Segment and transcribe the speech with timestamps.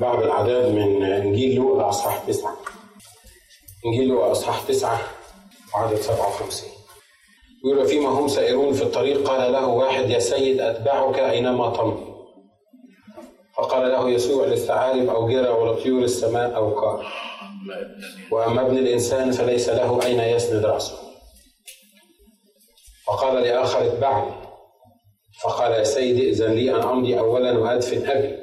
[0.00, 2.56] بعض الأعداد من إنجيل لوقا أصحاح تسعة.
[3.86, 5.00] إنجيل لوقا أصحاح تسعة
[5.74, 6.68] وعدد 57
[7.64, 12.08] يقول فيما هم سائرون في الطريق؟ قال له واحد يا سيد أتبعك أينما تمضي
[13.56, 17.12] فقال له يسوع للثعالب أو جرى ولطيور السماء أو كار
[18.30, 20.98] وأما ابن الإنسان فليس له أين يسند رأسه.
[23.06, 24.30] فقال لآخر اتبعني.
[25.42, 28.37] فقال يا سيدي إذن لي أن أمضي أولا وأدفن أبي.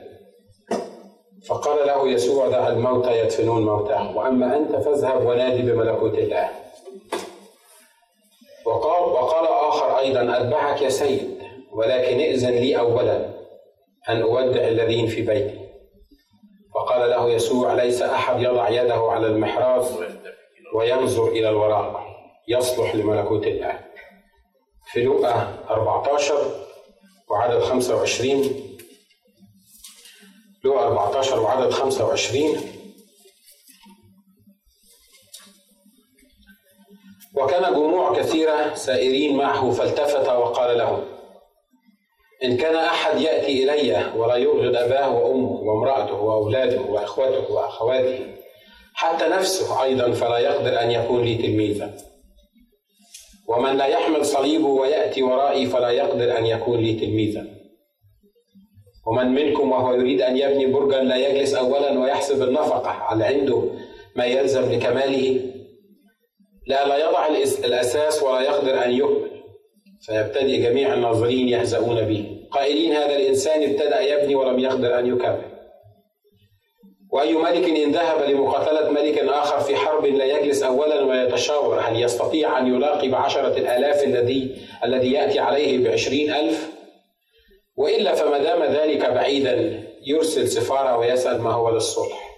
[1.48, 6.50] فقال له يسوع دع الموتى يدفنون موتاهم وأما أنت فاذهب ونادي بملكوت الله.
[8.66, 11.40] وقال وقال آخر أيضا اتبعك يا سيد
[11.72, 13.30] ولكن ائذن لي اولا
[14.10, 15.60] أن أودع الذين في بيتي.
[16.76, 20.00] فقال له يسوع ليس أحد يضع يده على المحراث
[20.76, 22.06] وينظر إلى الوراء
[22.48, 23.80] يصلح لملكوت الله.
[24.92, 26.36] في لوقا 14
[27.30, 28.75] وعدد 25
[30.66, 32.58] لوقا 14 وعدد 25
[37.36, 41.04] وكان جموع كثيرة سائرين معه فالتفت وقال لهم
[42.44, 48.20] إن كان أحد يأتي إلي ولا يبغض أباه وأمه وامرأته وأولاده وإخوته وأخواته
[48.94, 51.98] حتى نفسه أيضا فلا يقدر أن يكون لي تلميذا.
[53.48, 57.65] ومن لا يحمل صليبه ويأتي ورائي فلا يقدر أن يكون لي تلميذا.
[59.08, 62.90] ومن منكم وهو يريد أن يبني برجا لا يجلس أولا ويحسب النفقة.
[62.90, 63.64] على عنده
[64.16, 65.42] ما يلزم لكماله؟
[66.68, 67.28] لا لا يضع
[67.66, 69.32] الأساس ولا يقدر أن يكمل
[70.02, 72.26] فيبتدئ جميع الناظرين يهزؤون به.
[72.52, 75.56] قائلين هذا الإنسان ابتدأ يبني ولم يقدر أن يكمل.
[77.12, 82.60] وأي ملك إن ذهب لمقاتلة ملك آخر في حرب لا يجلس أولا ويتشاور هل يستطيع
[82.60, 86.75] أن يلاقي بعشرة الآلاف الذي الذي يأتي عليه بعشرين ألف؟
[87.78, 92.36] وإلا فما دام ذلك بعيدا يرسل سفارة ويسأل ما هو للصلح.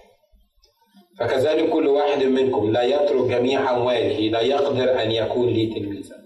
[1.18, 6.16] فكذلك كل واحد منكم لا يترك جميع أمواله لا يقدر أن يكون لي تلميذا.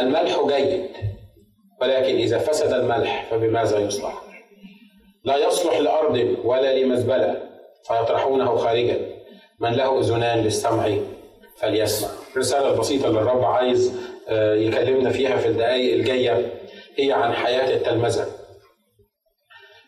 [0.00, 0.86] الملح جيد
[1.80, 4.22] ولكن إذا فسد الملح فبماذا يصلح؟
[5.24, 7.42] لا يصلح لأرض ولا لمزبلة
[7.86, 9.00] فيطرحونه خارجا.
[9.60, 10.90] من له أذنان للسمع
[11.56, 12.08] فليسمع.
[12.32, 13.92] الرساله البسيطه اللي الرب عايز
[14.30, 16.52] يكلمنا فيها في الدقائق الجاية.
[16.98, 18.26] هي عن حياة التلمذة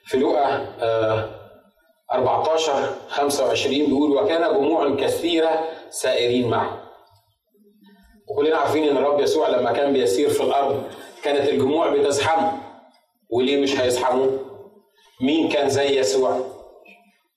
[0.06, 0.66] في لوقا
[2.12, 6.82] 14 25 بيقول وكان جموع كثيرة سائرين معه
[8.28, 10.82] وكلنا عارفين إن الرب يسوع لما كان بيسير في الأرض
[11.22, 12.52] كانت الجموع بتزحمه
[13.30, 14.38] وليه مش هيزحموه؟
[15.20, 16.40] مين كان زي يسوع؟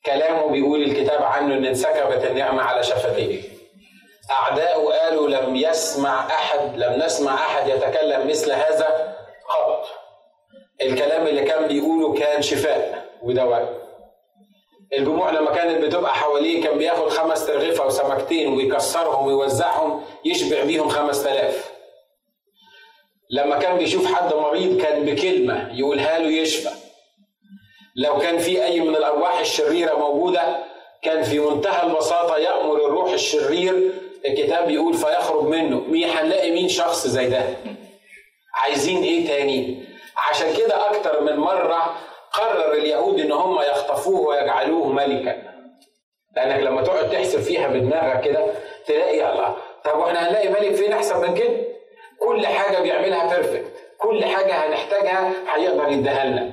[0.05, 3.41] كلامه بيقول الكتاب عنه إن انسكبت النعمة على شفتيه.
[4.31, 9.10] اعداؤه قالوا لم يسمع أحد لم نسمع أحد يتكلم مثل هذا
[9.51, 9.85] قط
[10.81, 13.81] الكلام اللي كان بيقوله كان شفاء ودواء.
[14.93, 21.23] الجموع لما كانت بتبقى حواليه كان بياخد خمس ترغيفة وسمكتين ويكسرهم ويوزعهم يشبع بيهم خمس
[21.23, 21.71] تلاف.
[23.29, 26.69] لما كان بيشوف حد مريض كان بكلمة يقولها له يشفى.
[27.95, 30.57] لو كان في أي من الأرواح الشريرة موجودة
[31.01, 33.91] كان في منتهى البساطة يأمر الروح الشرير.
[34.25, 35.79] الكتاب بيقول فيخرج منه.
[35.79, 37.43] مين هنلاقي مين شخص زي ده؟
[38.53, 39.85] عايزين إيه تاني؟
[40.29, 41.95] عشان كده أكتر من مرة
[42.33, 45.51] قرر اليهود إن هم يخطفوه ويجعلوه ملكا.
[46.35, 48.45] لأنك لما تقعد تحسب فيها بدماغك كده
[48.87, 49.55] تلاقي الله.
[49.83, 51.57] طب وإحنا هنلاقي ملك فين أحسن من كده؟
[52.19, 56.51] كل حاجة بيعملها بيرفكت كل حاجة هنحتاجها هيقدر يديها لنا.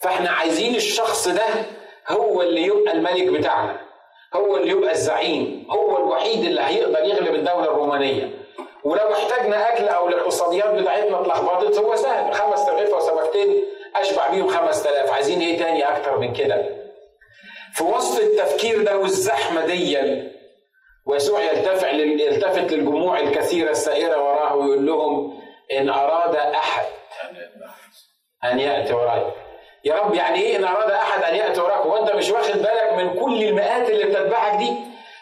[0.00, 1.44] فإحنا عايزين الشخص ده
[2.08, 3.80] هو اللي يبقى الملك بتاعنا.
[4.34, 5.66] هو اللي يبقى الزعيم.
[5.70, 8.37] هو الوحيد اللي هيقدر يغلب الدولة الرومانية.
[8.84, 12.34] ولو احتاجنا أكل أو الاقتصاديات بتاعتنا اتلخبطت هو سهل.
[12.34, 13.64] خمس ترغيفه وسمكتين
[13.96, 16.64] أشبع بيهم 5000 عايزين إيه تاني؟ أكتر من كده.
[17.74, 19.98] في وسط التفكير ده والزحمة دي
[21.06, 25.40] ويسوع يلتفع يلتفت للجموع الكثيرة السائرة وراه ويقول لهم
[25.72, 26.84] إن أراد أحد
[28.44, 29.22] أن يأتي وراي.
[29.84, 33.14] يا رب يعني إيه إن أراد أحد أن يأتي وراك؟ وانت مش واخد بالك من
[33.20, 34.72] كل المئات اللي بتتبعك دي؟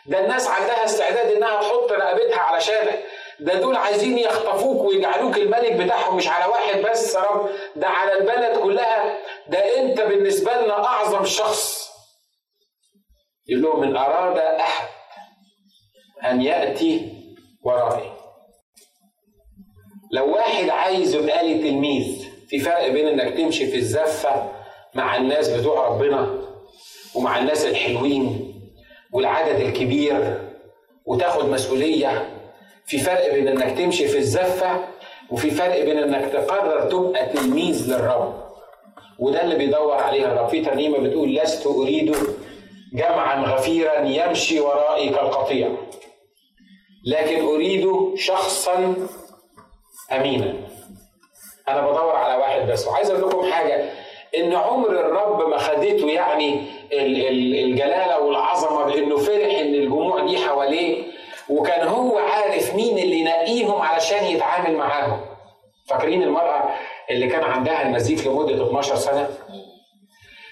[0.07, 3.03] ده الناس عندها استعداد إنها تحط رقبتها علشانك
[3.41, 7.49] ده دول عايزين يخطفوك ويجعلوك الملك بتاعهم مش على واحد بس رب.
[7.77, 9.19] ده على البلد كلها.
[9.49, 11.89] ده انت بالنسبة لنا أعظم شخص.
[13.49, 14.89] يقول لهم إن أراد أحد
[16.25, 17.13] أن يأتي
[17.63, 18.13] ورائي.
[20.13, 24.53] لو واحد عايز يبقى لي تلميذ في فرق بين إنك تمشي في الزفة
[24.95, 26.43] مع الناس بتوع ربنا
[27.15, 28.53] ومع الناس الحلوين
[29.13, 30.43] والعدد الكبير
[31.07, 32.36] وتاخد مسؤولية
[32.87, 34.85] في فرق بين إنك تمشي في الزفة
[35.31, 38.35] وفي فرق بين إنك تقرر تبقى تلميذ للرب.
[39.19, 40.49] وده اللي بيدور عليه الرب.
[40.49, 42.17] في ترنيمة بتقول لست أريد
[42.95, 45.69] جمعا غفيرا يمشي ورائي كالقطيع
[47.07, 48.95] لكن أريد شخصا
[50.13, 50.55] امينا.
[51.69, 52.87] أنا بدور على واحد بس.
[52.87, 53.91] وعايز أقول لكم حاجة
[54.37, 56.63] إن عمر الرب ما خدته يعني
[56.93, 58.21] الجلالة
[62.77, 65.27] مين اللي ينقيهم علشان يتعامل معاهم.
[65.89, 66.71] فاكرين المرأة
[67.11, 69.29] اللي كان عندها النزيف لمدة 12 سنة؟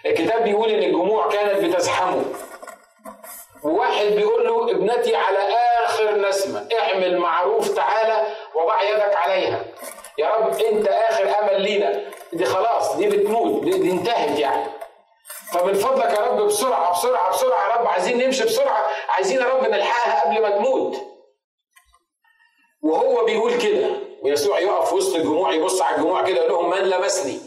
[0.06, 2.24] الكتاب بيقول إن الجموع كانت بتزحمه.
[3.62, 5.38] وواحد بيقول له ابنتي على
[5.86, 9.64] آخر نسمة اعمل معروف تعالى وضع يدك عليها.
[10.18, 12.00] يا رب أنت آخر أمل لينا.
[12.32, 14.64] دي خلاص دي بتموت دي, دي انتهت يعني.
[15.52, 17.86] فمن فضلك يا رب بسرعة بسرعة بسرعة يا رب.
[17.86, 20.96] عايزين نمشي بسرعة عايزين يا رب نلحقها قبل ما تموت.
[22.84, 23.90] وهو بيقول كده
[24.22, 27.38] ويسوع يقف وسط الجموع يبص على الجموع كده يقول لهم من لمسني؟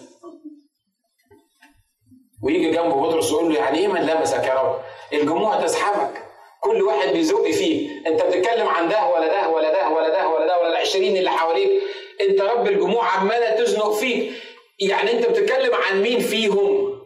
[2.43, 4.79] ويجي جنبه بطرس يقول له يعني إيه من لمسك يا رب؟
[5.13, 6.23] الجموع تزحمك
[6.61, 10.47] كل واحد بيزق فيه أنت بتتكلم عن ده ولا ده ولا ده ولا ده ولا
[10.47, 11.81] ده ولا العشرين اللي حواليك
[12.21, 14.33] أنت رب الجموع عمالة تزنق فيك
[14.79, 16.97] يعني أنت بتتكلم عن مين فيهم؟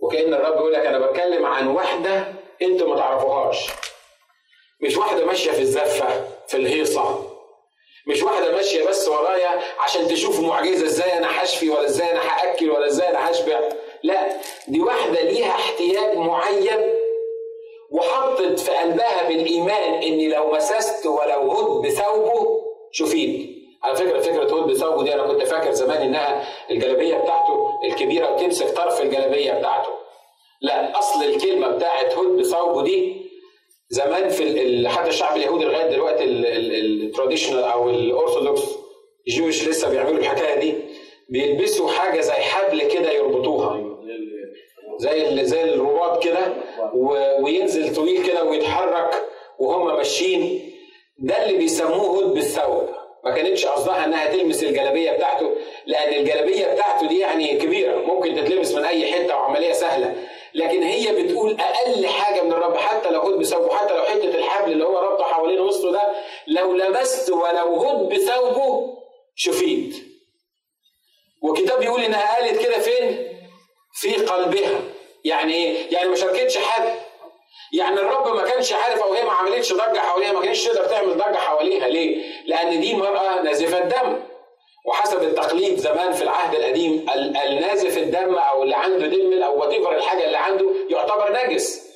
[0.00, 2.32] وكأن الرب يقول لك أنا بتكلم عن واحدة
[2.62, 3.70] أنتوا ما تعرفوهاش
[4.82, 6.28] مش واحدة ماشية في الزفة.
[6.50, 7.24] في الهيصة.
[8.06, 12.70] مش واحدة ماشية بس ورايا عشان تشوف معجزة إزاي أنا هشفي ولا إزاي أنا هأكل
[12.70, 13.60] ولا إزاي أنا هشبع.
[14.02, 14.28] لا
[14.68, 16.94] دي واحدة ليها احتياج معين
[17.90, 22.60] وحطت في قلبها بالإيمان اني لو مسست ولو هد بثوبه
[22.92, 23.50] شفيت
[23.82, 28.70] على فكرة فكرة هود بثوبه دي أنا كنت فاكر زمان إنها الجلابية بتاعته الكبيرة وتمسك
[28.70, 29.90] طرف الجلابية بتاعته.
[30.60, 33.19] لا أصل الكلمة بتاعت هدب ثوبه دي
[33.90, 38.62] زمان في حتى الشعب اليهودي لغاية دلوقتي ال traditional أو ال Orthodox
[39.28, 40.74] Jewish لسه بيعملوا الحكاية دي
[41.28, 43.80] بيلبسوا حاجة زي حبل كده يربطوها.
[44.98, 46.40] زي زي الرباط كده
[47.40, 49.24] وينزل طويل كده ويتحرك
[49.58, 50.72] وهم ماشيين.
[51.18, 52.88] ده اللي بيسموه هدب الثوب.
[53.24, 55.50] ما كانتش قصدها إنها تلمس الجلابية بتاعته
[55.86, 60.14] لأن الجلابية بتاعته دي يعني كبيرة ممكن تتلبس من أي حتة وعملية سهلة.
[60.54, 62.76] لكن هي بتقول أقل حاجة من الرب.
[62.76, 66.02] حتى لو هد بثوبه حتى لو حتة الحبل اللي هو ربطه حوالين وسطه ده
[66.46, 68.98] لو لمست ولو هد بثوبه
[69.34, 69.94] شفيت.
[71.42, 73.28] وكتاب يقول إنها قالت كده فين؟
[73.92, 74.80] في قلبها.
[75.24, 76.94] يعني إيه؟ يعني ما شاركتش حد.
[77.72, 81.14] يعني الرب ما كانش عارف أو هي ما عملتش ضجة حواليها ما كانتش تقدر تعمل
[81.16, 81.88] ضجة حواليها.
[81.88, 84.29] ليه؟ لأن دي مراه نازفة الدم.
[84.86, 87.06] وحسب التقليد زمان في العهد القديم
[87.46, 91.90] النازف الدم أو اللي عنده دم أو وات الحاجة اللي عنده يعتبر نجس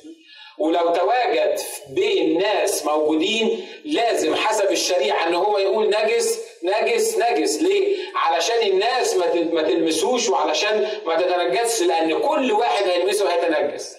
[0.59, 1.59] ولو تواجد
[1.89, 9.15] بين ناس موجودين لازم حسب الشريعة إن هو يقول نجس نجس نجس ليه؟ علشان الناس
[9.53, 13.95] ما تلمسوش وعلشان ما تتنجسش لأن كل واحد هيلمسه هيتنجس.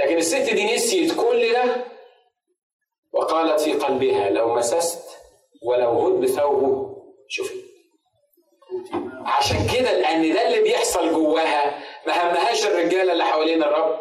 [0.00, 1.64] لكن الست دي نسيت كل ده
[3.12, 5.02] وقالت في قلبها لو مسست
[5.62, 6.89] ولو هد بثوبه
[7.30, 7.54] شوفي.
[9.26, 11.78] عشان كده لأن ده اللي بيحصل جواها.
[12.06, 14.00] ما همهاش الرجالة اللي حوالين الرب.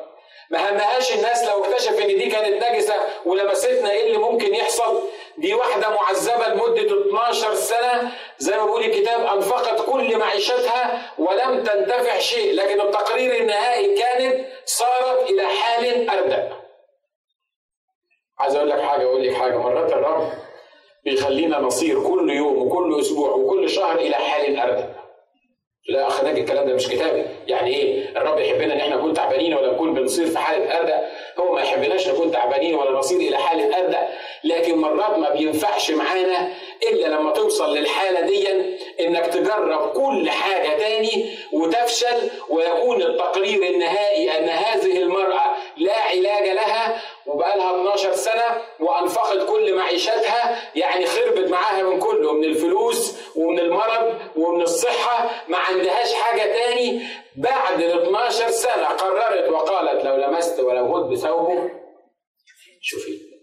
[0.51, 2.95] ما همهاش الناس لو اكتشف إن دي كانت نجسة
[3.25, 5.03] ولمستنا إيه اللي ممكن يحصل.
[5.37, 8.11] دي واحدة معذبة لمدة 12 سنة.
[8.37, 12.53] زي ما بيقول الكتاب أنفقت كل معيشتها ولم تنتفع شيء.
[12.53, 16.57] لكن التقرير النهائي كانت صارت إلى حال أردأ.
[18.39, 19.57] عايز أقول لك حاجة أقول لك حاجة.
[19.57, 20.31] مرات الرب
[21.09, 24.99] بيخلينا نصير كل يوم وكل أسبوع وكل شهر إلى حال اردأ
[25.89, 27.25] لا ناجي الكلام ده مش كتابي.
[27.47, 30.93] يعني إيه؟ الرب يحبنا إن إحنا نكون تعبانين ولا نكون بنصير في حاله اردى
[31.39, 33.97] هو ما يحبناش نكون تعبانين ولا نصير إلى حاله اردى
[34.43, 36.51] لكن مرات ما بينفعش معانا
[36.91, 38.47] إلا لما توصل للحالة دي
[38.99, 47.01] إنك تجرب كل حاجة تاني وتفشل ويكون التقرير النهائي إن هذه المرأة لا علاج لها
[47.29, 53.59] وبقى لها 12 سنة وأنفقت كل معيشتها يعني خربت معاها من كله من الفلوس ومن
[53.59, 57.01] المرض ومن الصحة ما عندهاش حاجة تاني.
[57.37, 61.69] بعد ال 12 سنة قررت وقالت لو لمست ولو هد بثوبه
[62.81, 63.38] شوفي.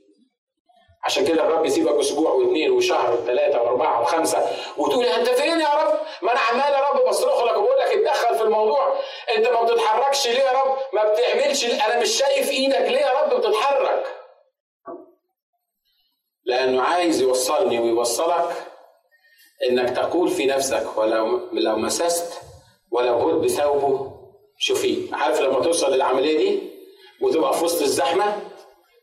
[1.06, 6.00] عشان كده الرب يسيبك أسبوع واثنين وشهر وثلاثة وأربعة وخمسة وتقول أنت فين يا رب؟
[6.22, 8.98] ما أنا عمال يا رب بصرخ لك وبقول لك اتدخل في الموضوع،
[9.36, 13.40] أنت ما بتتحركش ليه يا رب؟ ما بتعملش أنا مش شايف إيدك ليه يا رب
[13.40, 14.06] بتتحرك؟
[16.44, 18.54] لأنه عايز يوصلني ويوصلك
[19.70, 22.40] إنك تقول في نفسك ولو لو مسست
[22.90, 24.12] ولو هدب ثوبه
[24.58, 26.70] شوفي عارف لما توصل للعملية دي
[27.22, 28.38] وتبقى في وسط الزحمة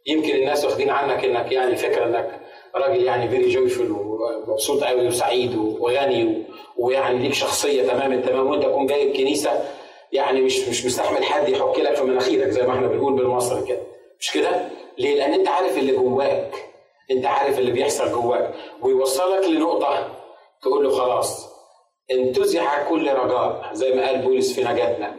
[0.05, 2.39] يمكن الناس واخدين عنك إنك يعني فكرة إنك
[2.75, 6.43] راجل يعني very joyful ومبسوط قوي وسعيد وغني
[6.77, 9.69] ويعني ليك شخصية تمام التمام وأنت تكون جاي الكنيسة
[10.11, 13.81] يعني مش مش مستحمل حد يحك لك في مناخيرك زي ما إحنا بنقول بالمصري كده.
[14.19, 16.53] مش كده؟ ليه؟ لأن أنت عارف اللي جواك.
[17.11, 18.53] أنت عارف اللي بيحصل جواك.
[18.81, 20.07] ويوصلك لنقطة
[20.61, 21.49] تقول له خلاص
[22.11, 25.15] انتزع كل رجاء زي ما قال بولس في نجاتنا.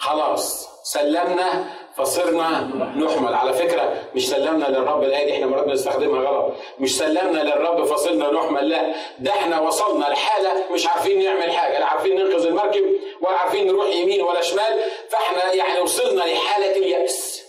[0.00, 1.64] خلاص سلمنا
[1.96, 2.60] فصرنا
[2.96, 3.34] نحمل.
[3.34, 6.54] على فكرة مش سلمنا للرب الآية دي إحنا مرات بنستخدمها غلط.
[6.78, 8.94] مش سلمنا للرب فصرنا نحمل لا.
[9.18, 12.84] ده إحنا وصلنا لحالة مش عارفين نعمل حاجة لا عارفين ننقذ المركب
[13.20, 14.80] ولا عارفين نروح يمين ولا شمال.
[15.08, 17.44] فاحنا يعني وصلنا لحالة اليأس.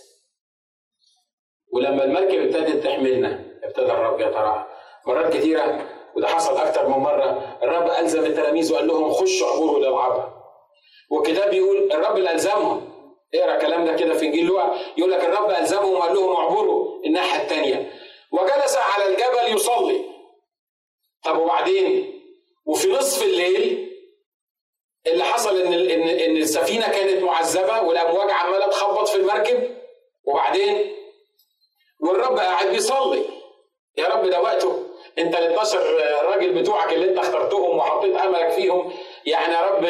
[1.72, 4.64] ولما المركب ابتدت تحملنا ابتدى الرب يتراعى
[5.06, 5.86] مرات كثيرة
[6.16, 10.32] وده حصل أكتر من مرة الرب ألزم التلاميذ وقال لهم خشوا عبوروا للعبر
[11.10, 12.88] والكتاب بيقول الرب اللي ألزمهم
[13.34, 17.42] اقرأ الكلام ده كده في انجيل لوقا يقول لك الرب الزمهم وقال لهم اعبروا الناحية
[17.42, 17.92] الثانية
[18.32, 20.04] وجلس على الجبل يصلي.
[21.24, 22.12] طب وبعدين؟
[22.66, 23.92] وفي نصف الليل
[25.06, 29.76] اللي حصل إن ان إن السفينة كانت معذبة والامواج عماله تخبط في المركب.
[30.24, 30.92] وبعدين؟
[32.00, 33.24] والرب قاعد بيصلي.
[33.98, 34.82] يا رب ده وقته.
[35.18, 35.78] انت ال 12
[36.24, 38.92] راجل بتوعك اللي انت اخترتهم وحطيت أملك فيهم
[39.26, 39.84] يعني يا رب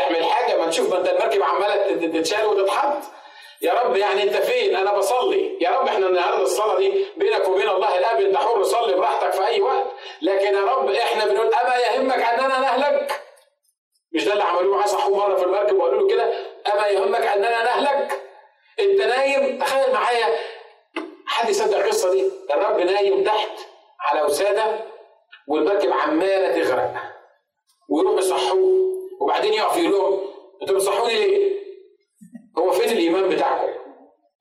[0.00, 2.98] اعمل حاجة ما نشوف ما انت المركب عمالة تتشال وتتحط
[3.62, 7.68] يا رب يعني انت فين؟ أنا بصلي، يا رب إحنا النهارده الصلاة دي بينك وبين
[7.68, 9.86] الله الأب انت حر صلي براحتك في أي وقت،
[10.22, 13.20] لكن يا رب إحنا بنقول اما يهمك أننا نهلك؟
[14.12, 16.32] مش ده اللي عملوه معاه صحوه مرة في المركب وقالوا له كده
[16.74, 18.20] اما يهمك أننا نهلك؟
[18.80, 20.26] انت نايم تخيل معايا
[21.26, 23.50] حد يصدق القصة دي؟ الرب نايم تحت
[24.00, 24.80] على وساده
[25.48, 26.94] والمركب عمالة تغرق
[27.88, 28.88] ويروحوا يصحوه
[29.20, 30.20] وبعدين يقف يقول لهم
[30.62, 31.58] أنتوا بتصحوني ليه؟
[32.58, 33.68] هو فين الإيمان بتاعكم؟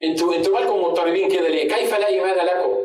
[0.03, 2.77] أنتوا أنتوا مالكم مضطربين كده ليه؟ كيف لا إيمان لكم؟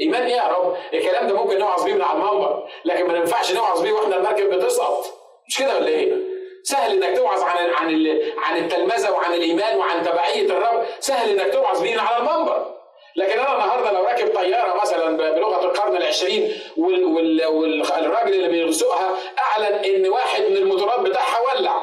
[0.00, 3.52] إيمان إيه يا رب؟ الكلام ده ممكن نوعظ بيه من على المنبر لكن ما ينفعش
[3.52, 5.04] نوعظ بيه وإحنا المركب بتسقط
[5.48, 6.14] مش كده ولا إيه؟
[6.62, 11.82] سهل إنك توعظ عن عن عن التلمذة وعن الإيمان وعن تبعية الرب سهل إنك توعظ
[11.82, 12.75] بيه على المنبر
[13.16, 20.08] لكن أنا النهارده لو راكب طيارة مثلا بلغة القرن العشرين والراجل اللي بيسوقها أعلن إن
[20.08, 21.82] واحد من الموتورات بتاعها ولع.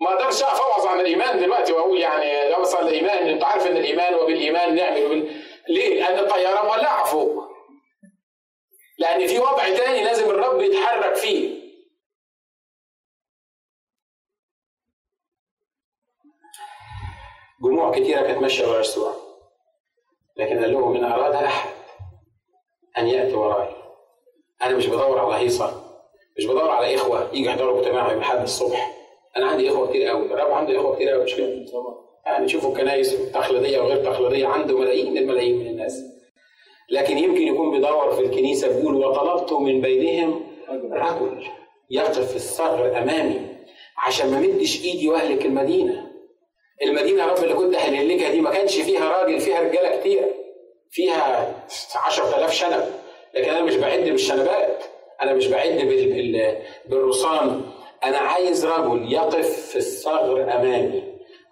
[0.00, 3.28] ما أقدرش أوعظ عن الإيمان دلوقتي وأقول يعني اوصل الإيمان.
[3.28, 5.42] أنت عارف إن الإيمان وبالإيمان نعمل وبال...
[5.68, 7.44] ليه؟ لأن الطيارة مولعة فوق.
[8.98, 11.62] لأن في وضع تاني لازم الرب يتحرك فيه.
[17.62, 18.80] جموع كتيرة كانت ماشية ورا
[20.36, 21.70] لكن قال لهم إن أراد أحد
[22.98, 23.74] أن يأتي ورائي.
[24.62, 25.82] أنا مش بدور على هيصة
[26.38, 28.92] مش بدور على إخوة يجي يحضروا اجتماع يوم الأحد الصبح.
[29.36, 31.64] أنا عندي إخوة كتير قوي الرب عنده إخوة كتير قوي مش كده؟
[32.26, 36.02] يعني شوفوا الكنايس التقليدية وغير تقليدية عنده ملايين الملايين من الناس.
[36.90, 40.40] لكن يمكن يكون بيدور في الكنيسة بيقول وطلبت من بينهم
[40.92, 41.44] رجل
[41.90, 43.40] يقف في الثغر أمامي
[44.06, 46.11] عشان ما مدش إيدي وأهلك المدينة.
[46.82, 50.34] المدينة رب اللي كنت هنهلكها دي ما كانش فيها راجل فيها رجالة كتير
[50.90, 51.54] فيها
[52.06, 52.84] 10000 شنب.
[53.34, 54.84] لكن أنا مش بعد بالشنبات
[55.22, 55.68] أنا مش بعد
[56.86, 57.62] بالرصان.
[58.04, 61.02] أنا عايز رجل يقف في الثغر أمامي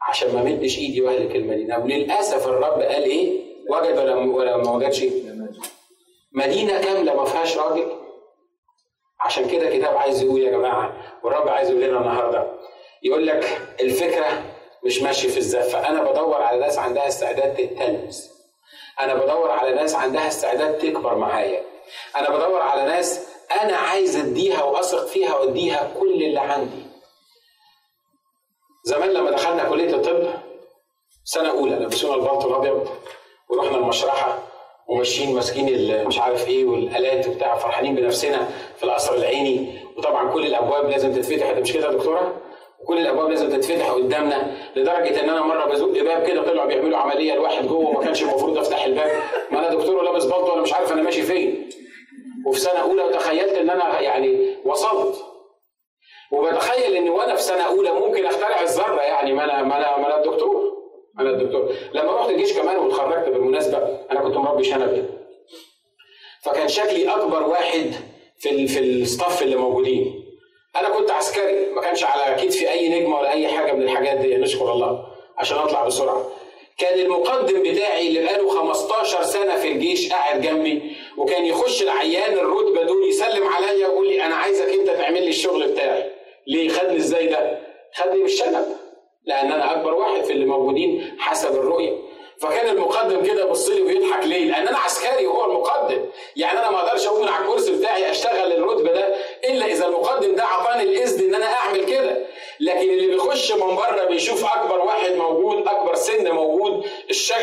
[0.09, 1.79] عشان ما مدش إيدي وأهلك المدينة.
[1.79, 5.05] وللأسف الرب قال إيه؟ وجد ولا ولا ما وجدش؟
[6.33, 7.87] مدينة كاملة ما فيهاش راجل.
[9.21, 10.93] عشان كده كتاب عايز يقول يا جماعة
[11.25, 12.47] والرب عايز يقول لنا النهارده.
[13.03, 14.43] يقول لك الفكرة
[14.85, 18.31] مش ماشي في الزفه أنا بدور على ناس عندها استعداد تتلمس
[19.01, 21.63] أنا بدور على ناس عندها استعداد تكبر معايا.
[22.17, 23.27] أنا بدور على ناس
[23.63, 26.83] أنا عايز أديها وأثق فيها وأديها كل اللي عندي.
[28.85, 30.31] زمان لما دخلنا كلية الطب
[31.25, 32.89] سنة أولى لبسونا البلطو الأبيض
[33.51, 34.39] ورحنا المشرحة
[34.89, 39.85] وماشيين ماسكين مش عارف إيه والآلات وبتاع فرحانين بنفسنا في القصر العيني.
[39.97, 41.51] وطبعا كل الأبواب لازم تتفتح.
[41.51, 42.41] مش كده يا دكتورة؟
[42.83, 47.35] وكل الأبواب لازم تتفتح قدامنا لدرجة إن أنا مرة بزق باب كده طلعوا بيعملوا عملية
[47.35, 49.23] لواحد جوه وما كانش المفروض أفتح الباب.
[49.51, 51.69] ما أنا دكتور لابس بلطو وأنا مش عارف أنا ماشي فين.
[52.47, 55.25] وفي سنة أولى وتخيلت إن أنا يعني وصلت.
[56.33, 60.07] وبتخيل إن وأنا في سنة أولى ممكن أخترع الذرة يعني ما أنا ما أنا ما
[60.07, 60.71] أنا الدكتور.
[61.21, 61.73] أنا الدكتور.
[61.95, 63.79] لما رحت الجيش كمان واتخرجت بالمناسبة
[64.11, 65.09] أنا كنت مربي شنب.
[66.45, 67.93] فكان شكلي أكبر واحد
[68.39, 70.20] في في الستاف اللي موجودين.
[70.77, 74.37] أنا كنت عسكري ما كانش على كتفي أي نجمة ولا أي حاجة من الحاجات دي
[74.37, 75.07] نشكر الله
[75.39, 76.27] عشان أطلع بسرعة.
[76.79, 82.83] كان المقدم بتاعي اللي بقاله 15 سنة في الجيش قاعد جنبي وكان يخش العيان الرتبة
[82.83, 86.11] دول يسلم عليا ويقول لي أنا عايزك أنت تعمل لي الشغل بتاعي
[86.47, 87.59] ليه؟ خدني إزاي ده؟
[87.95, 88.65] خدني بالشنب
[89.25, 91.97] لأن أنا أكبر واحد في اللي موجودين حسب الرؤية.
[92.41, 96.07] فكان المقدم كده يبص لي ويضحك ليه؟ لأن أنا عسكري وهو المقدم،
[96.37, 100.45] يعني أنا ما أقدرش أقوم على الكرسي بتاعي أشتغل الرتبة ده إلا إذا المقدم ده
[100.45, 102.27] عطاني الإذن إن أنا أعمل كده،
[102.61, 106.87] لكن اللي بيخش من بره بيشوف أكبر واحد موجود، أكبر سن موجود،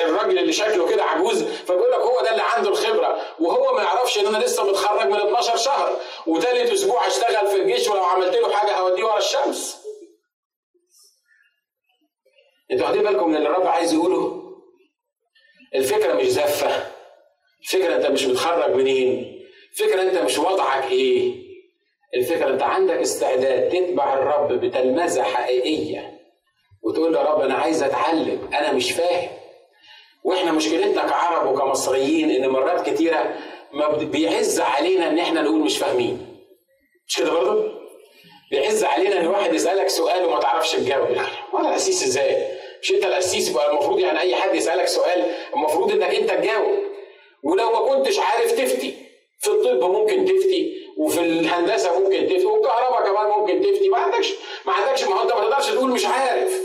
[0.06, 4.20] الراجل اللي شكله كده عجوز، فبيقول لك هو ده اللي عنده الخبرة، وهو ما يعرفش
[4.20, 5.96] إن أنا لسه متخرج من 12 شهر،
[6.28, 9.78] وثالث أسبوع اشتغل في الجيش ولو عملت له حاجة هوديه ورا الشمس.
[12.72, 14.47] أنتوا واخدين بالكم من اللي الرب عايز يقوله؟
[15.76, 16.88] الفكرة مش زفة.
[17.62, 19.42] الفكرة أنت مش متخرج منين.
[19.72, 21.34] الفكرة أنت مش وضعك إيه.
[22.16, 26.20] الفكرة أنت عندك استعداد تتبع الرب بتلمذة حقيقية
[26.84, 28.50] وتقول يا رب أنا عايز أتعلم.
[28.54, 29.30] أنا مش فاهم.
[30.24, 33.36] وإحنا مشكلتنا كعرب وكمصريين إن مرات كتيرة
[33.74, 36.38] ما بيعز علينا إن إحنا نقول مش فاهمين.
[37.08, 37.72] مش كده برضه؟
[38.52, 41.10] بيعز علينا إن واحد يسألك سؤال وما تعرفش تجاوب.
[41.10, 45.92] يعني ولا اسيس إزاي؟ مش انت القسيس بقى المفروض يعني أي حد يسألك سؤال المفروض
[45.92, 46.80] إنك أنت تجاوب.
[47.44, 48.94] ولو ما كنتش عارف تفتي.
[49.40, 53.90] في الطب ممكن تفتي وفي الهندسة ممكن تفتي والكهرباء كمان ممكن تفتي.
[53.90, 54.34] ما عندكش
[54.66, 56.62] ما عندكش ما هو انت ما تقدرش تقول مش عارف.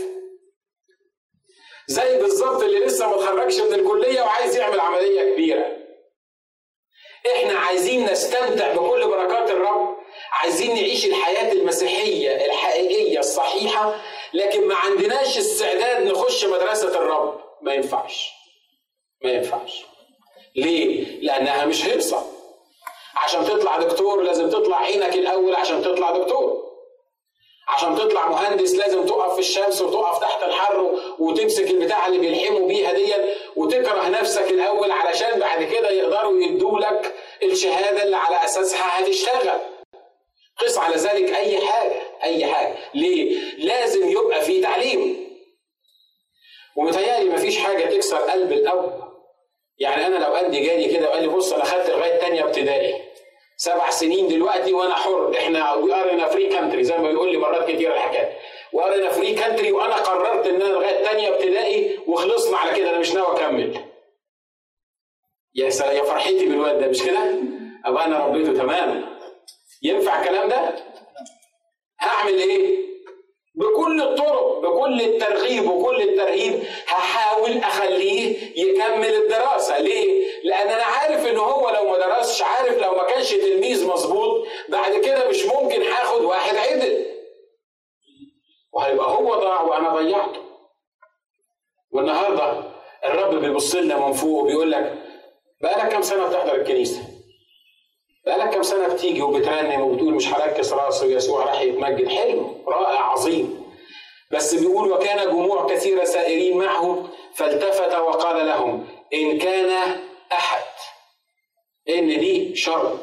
[1.87, 5.77] زي بالظبط اللي لسه ما اتخرجش من الكلية وعايز يعمل عملية كبيرة.
[7.35, 9.95] إحنا عايزين نستمتع بكل بركات الرب.
[10.31, 14.01] عايزين نعيش الحياة المسيحية الحقيقية الصحيحة
[14.33, 17.39] لكن ما عندناش استعداد نخش مدرسة الرب.
[17.61, 18.31] ما ينفعش.
[19.23, 19.85] ما ينفعش.
[20.55, 22.25] ليه؟ لأنها مش هرصة
[23.15, 26.63] عشان تطلع دكتور لازم تطلع عينك الأول عشان تطلع دكتور.
[27.67, 32.93] عشان تطلع مهندس لازم تقف في الشمس وتقف تحت الحر وتمسك البتاع اللي بيلحموا بيها
[32.93, 33.13] دي
[33.55, 39.59] وتكره نفسك الأول علشان بعد كده يقدروا يدوا لك الشهادة اللي على أساسها هتشتغل.
[40.57, 42.01] قس على ذلك أي حاجة.
[42.23, 42.75] أي حاجة.
[42.93, 45.29] ليه؟ لازم يبقى في تعليم.
[46.75, 49.03] ومتهيألي مفيش حاجة تكسر قلب الأب.
[49.77, 53.01] يعني أنا لو ولد جالي كده وقال لي بص أنا خدت لغاية تانية ابتدائي.
[53.57, 55.35] سبع سنين دلوقتي وأنا حر.
[55.37, 58.37] إحنا we are in free country زي ما بيقول لي مرات كتير الحكاية.
[58.73, 62.89] we're in free country وأنا قررت إن أنا لغاية تانية ابتدائي وخلصنا على كده.
[62.89, 63.79] أنا مش ناوي أكمل.
[65.55, 66.87] يا سلام يا فرحتي بالواد ده.
[66.87, 67.33] مش كده؟
[67.85, 69.13] أبقى أنا ربيته تمام
[69.81, 70.75] ينفع الكلام ده؟
[72.23, 72.83] هعمل إيه؟
[73.55, 79.79] بكل الطرق بكل الترغيب وكل الترهيب هحاول أخليه يكمل الدراسة.
[79.79, 84.47] ليه؟ لأن أنا عارف إن هو لو ما درسش عارف لو ما كانش تلميذ مظبوط
[84.69, 87.05] بعد كده مش ممكن هاخد واحد عدل.
[88.73, 90.41] وهيبقى هو ضاع وأنا ضيعته.
[91.91, 92.63] والنهاردة
[93.05, 94.93] الرب بيبص لنا من فوق وبيقول لك
[95.61, 97.01] بقالك كام سنة بتحضر الكنيسة؟
[98.25, 102.07] بقالك كام سنة بتيجي وبترنم وبتقول مش هركز راسي ويسوع راح يتمجد.
[102.07, 103.63] حلو رائع عظيم.
[104.31, 109.99] بس بيقول وكان جموع كثيرة سائرين معه فالتفت وقال لهم إن كان
[110.31, 110.63] أحد.
[111.89, 112.99] إن دي شرط.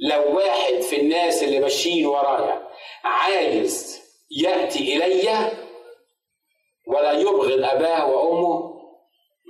[0.00, 2.68] لو واحد في الناس اللي ماشيين ورايا
[3.04, 5.52] عايز يأتي إلي
[6.86, 8.80] ولا يبغض أباه وأمه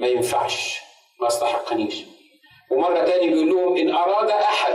[0.01, 0.81] ما ينفعش
[1.20, 2.05] ما استحقنيش.
[2.70, 4.74] ومرة تاني بيقول لهم إن أراد أحد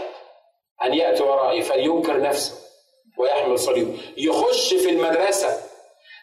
[0.83, 2.55] أن يأتي ورائي فلينكر نفسه
[3.17, 3.93] ويحمل صليبه.
[4.17, 5.57] يخش في المدرسة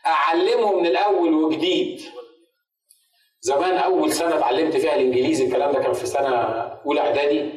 [0.06, 2.00] أعلمه من الأول وجديد.
[3.40, 6.28] زمان أول سنة اتعلمت فيها الإنجليزي الكلام ده كان في سنة
[6.86, 7.50] أولى إعدادي.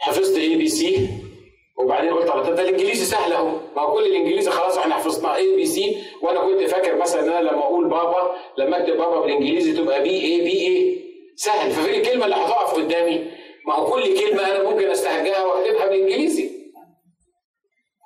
[0.00, 1.08] حفظت ABC
[1.78, 5.96] وبعدين قلت طب ده الإنجليزي سهل أهو ما هو كل الإنجليزي خلاص إحنا حفظناه ABC
[6.22, 10.10] وأنا كنت فاكر مثلا إن أنا لما أقول بابا لما أكتب بابا بالإنجليزي تبقى بي
[10.24, 11.02] اي بي اي
[11.36, 11.70] سهل.
[11.70, 13.30] ففين الكلمة اللي هتقف قدامي.
[13.66, 16.50] ما هو كل كلمة أنا ممكن استهجاها وأكتبها بالانجليزي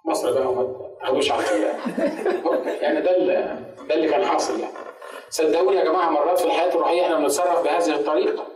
[0.06, 1.44] مصر بقى ما تاخدوش على
[2.80, 3.58] يعني ده اللي
[3.88, 4.74] ده اللي كان حاصل يعني.
[5.30, 8.46] صدقوني يا جماعة مرات في الحياة الروحية إحنا بنتصرف بهذه الطريقة.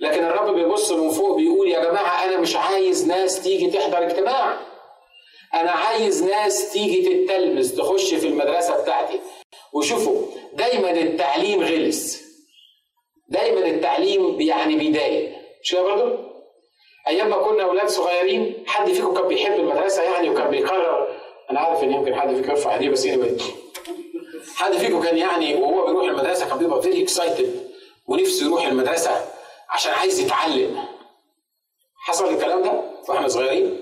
[0.00, 4.56] لكن الرب بيبص من فوق بيقول يا جماعة أنا مش عايز ناس تيجي تحضر اجتماع.
[5.54, 9.20] أنا عايز ناس تيجي تتلمس تخش في المدرسة بتاعتي.
[9.72, 12.27] وشوفوا دايما التعليم غلس.
[13.28, 15.32] دايما التعليم يعني بيضايق.
[15.62, 16.18] مش كده برضه؟
[17.08, 21.08] أيام ما كنا أولاد صغيرين حد فيكم كان بيحب المدرسة يعني وكان بيقرر؟
[21.50, 23.42] أنا عارف إن يمكن حد فيكم يرفع إيديه بس anyway.
[24.56, 27.68] حد فيكم كان يعني وهو بيروح المدرسة كان بيبقى very excited
[28.06, 29.24] ونفسه يروح المدرسة
[29.70, 30.84] عشان عايز يتعلم.
[31.96, 33.80] حصل الكلام ده وإحنا صغيرين؟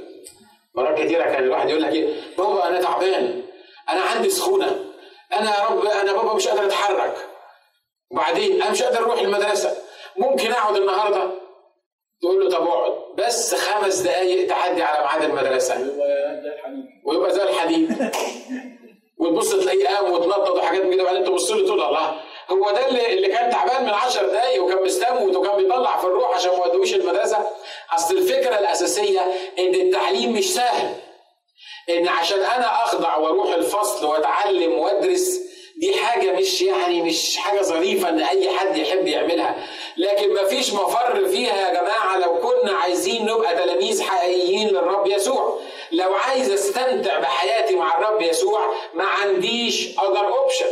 [0.74, 3.42] مرات كتيرة كان الواحد يقول لك إيه بابا أنا تعبان
[3.88, 4.84] أنا عندي سخونة
[5.32, 7.16] أنا يا رب أنا بابا مش قادر أتحرك.
[8.10, 9.76] وبعدين أنا مش قادر أروح المدرسة.
[10.16, 11.30] ممكن أقعد النهارده؟
[12.20, 12.92] تقول له طب اقعد.
[13.18, 15.86] بس خمس دقايق تعدي على ميعاد المدرسة.
[17.04, 18.10] ويبقى زي الحديد.
[19.20, 21.02] وتبص تلاقيه قام وتنطط وحاجات من كده.
[21.02, 22.20] وبعدين تبص له تقول الله.
[22.50, 26.34] هو ده اللي, اللي كان تعبان من عشر دقايق وكان مستموت وكان بيطلع في الروح
[26.34, 27.46] عشان ما ودوش المدرسة.
[27.92, 29.20] أصل الفكرة الأساسية
[29.58, 30.94] إن التعليم مش سهل.
[31.88, 35.45] إن عشان أنا أخضع وأروح الفصل وأتعلم وأدرس
[35.76, 41.28] دي حاجة مش يعني مش حاجة ظريفة إن أي حد يحب يعملها، لكن مفيش مفر
[41.28, 45.60] فيها يا جماعة لو كنا عايزين نبقى تلاميذ حقيقيين للرب يسوع.
[45.92, 50.66] لو عايز أستمتع بحياتي مع الرب يسوع ما عنديش أذر أوبشن.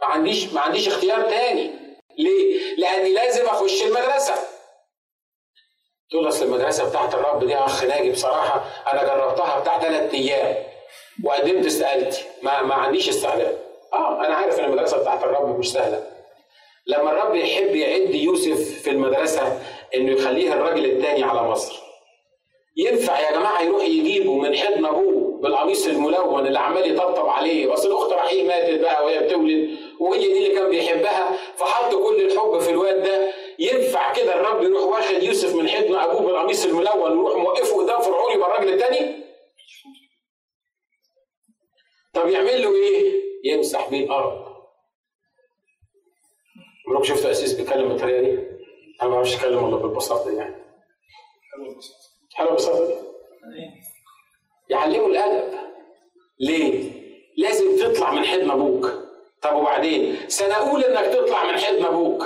[0.00, 1.70] ما عنديش ما عنديش اختيار تاني.
[2.18, 4.34] ليه؟ لأني لازم أخش المدرسة.
[6.10, 10.56] تقول أصل المدرسة بتاعت الرب دي أخ ناجي بصراحة أنا جربتها بتاع ثلاث أيام
[11.24, 13.67] وقدمت استقالتي ما ما عنديش استعداد.
[13.92, 16.06] آه أنا عارف إن المدرسة بتاعت الرب مش سهلة.
[16.86, 19.62] لما الرب يحب يعد يوسف في المدرسة
[19.94, 21.78] إنه يخليه الراجل الثاني على مصر.
[22.76, 27.86] ينفع يا جماعة يروح يجيبه من حضن أبوه بالقميص الملون اللي عمال يطبطب عليه بس
[27.86, 29.70] الأخت رحيل ماتت بقى وهي بتولد
[30.00, 33.32] وهي دي اللي كان بيحبها فحط كل الحب في الواد ده.
[33.58, 38.32] ينفع كده الرب يروح واخد يوسف من حضن أبوه بالقميص الملون ويروح موقفه قدام فرعون
[38.34, 39.24] يبقى الراجل الثاني
[42.14, 44.48] طب يعمل له إيه؟ يمسح بيه الأرض.
[46.88, 48.32] عمرك شفت أسيس بيتكلم بالطريقة دي؟
[49.02, 50.64] أنا ما بعرفش اتكلم الا بالبساطة دي يعني.
[52.34, 52.94] حلو البساطة دي؟
[54.70, 55.58] يعلموا الأدب.
[56.40, 56.92] ليه؟
[57.36, 58.92] لازم تطلع من حضن أبوك.
[59.42, 62.22] طب وبعدين؟ سنه اولى إنك تطلع من حضن أبوك.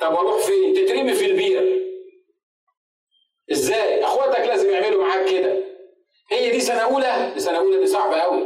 [0.00, 1.82] طب أروح فين؟ تترمي في البير.
[3.52, 5.64] إزاي؟ أخواتك لازم يعملوا معاك كده.
[6.30, 8.44] هي دي سنه اولى؟ دي سنه اولى دي صعبة قوي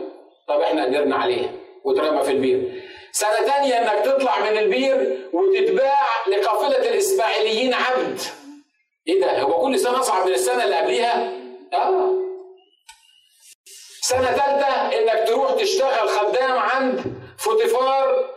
[0.48, 1.65] طب إحنا قدرنا عليها.
[1.86, 2.82] وترمى في البير.
[3.12, 8.20] سنة تانية إنك تطلع من البير وتتباع لقافلة الإسماعيليين عبد.
[9.08, 11.32] إيه ده؟ هو كل سنة أصعب من السنة اللي قبليها؟
[11.72, 12.12] آه.
[14.02, 17.02] سنة تالتة إنك تروح تشتغل خدام عند
[17.38, 18.30] فوتيفار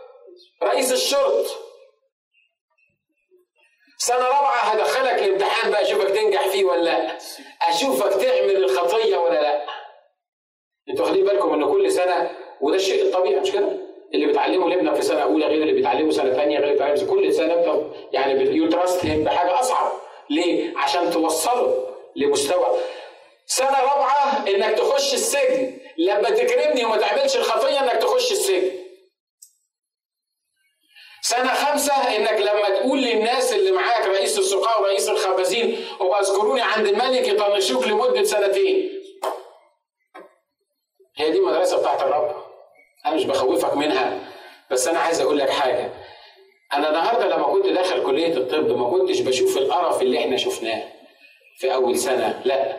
[0.62, 1.46] رئيس الشرط
[3.98, 7.18] سنة رابعة هدخلك الامتحان بقى أشوفك تنجح فيه ولا لأ؟
[7.62, 9.66] أشوفك تعمل الخطية ولا لأ؟
[10.90, 13.68] أنتوا واخدين بالكم إن كل سنة وده الشيء الطبيعي مش كده؟
[14.14, 17.32] اللي بتعلمه لابنك في سنة أولى غير اللي بيتعلمه سنة ثانية غير اللي بيتعلمه كل
[17.34, 19.92] سنة أنت يعني you trust بحاجة أصعب
[20.30, 22.78] ليه؟ عشان توصله لمستوى
[23.46, 28.70] سنة رابعة إنك تخش السجن لما تكرمني وما تعملش الخطية إنك تخش السجن
[31.22, 37.28] سنة خمسة إنك لما تقول للناس اللي معاك رئيس السقاء ورئيس الخبازين وبذكروني عند الملك
[37.28, 39.02] يطنشوك لمدة سنتين.
[41.16, 42.39] هي دي المدرسة بتاعت الرب.
[43.06, 44.18] أنا مش بخوفك منها.
[44.70, 45.90] بس أنا عايز أقول لك حاجة.
[46.74, 50.82] أنا النهارده لما كنت داخل كلية الطب ما كنتش بشوف القرف اللي إحنا شفناه
[51.58, 52.76] في أول سنة لا.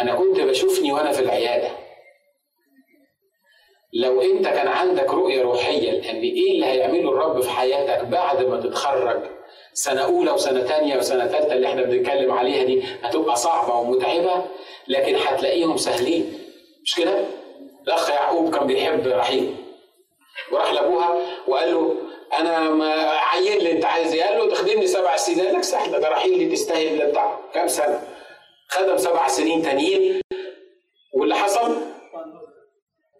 [0.00, 1.68] أنا كنت بشوفني وأنا في العيادة.
[3.94, 8.60] لو أنت كان عندك رؤية روحية لأن إيه اللي هيعمله الرب في حياتك بعد ما
[8.60, 9.22] تتخرج؟
[9.72, 14.44] سنة أولى وسنة تانية وسنة تالتة اللي إحنا بنتكلم عليها دي هتبقى صعبة ومتعبة
[14.88, 16.38] لكن هتلاقيهم سهلين.
[16.82, 17.24] مش كده؟
[17.86, 19.54] الأخ يعقوب كان بيحب رحيل
[20.52, 21.18] وراح لابوها
[21.48, 21.94] وقال له
[22.38, 25.46] أنا ما عين لي أنت عايز إيه؟ قال له تخدمني سبع سنين.
[25.46, 28.02] قال لك سهلة ده رحيل لي تستاهل بتاع كام سنة؟
[28.68, 30.20] خدم سبع سنين تانيين.
[31.14, 31.76] واللي حصل؟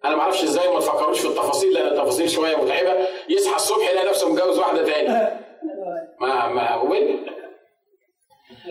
[0.05, 3.07] أنا ما أعرفش إزاي ما تفكروش في التفاصيل لأن التفاصيل شوية متعبة.
[3.29, 5.37] يصحى الصبح يلاقي نفسه متجوز واحدة تاني.
[6.19, 7.25] ما ما وين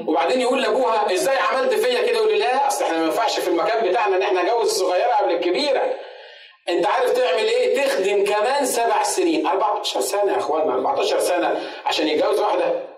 [0.07, 3.89] وبعدين يقول لأبوها إزاي عملت فيا كده؟ يقول لا أصل إحنا ما ينفعش في المكان
[3.91, 5.95] بتاعنا إن إحنا نجوز الصغيره قبل الكبيرة.
[6.69, 9.47] انت عارف تعمل إيه؟ تخدم كمان سبع سنين.
[9.47, 12.89] 14 سنة يا اخوانا 14 سنة عشان يتجوز واحدة.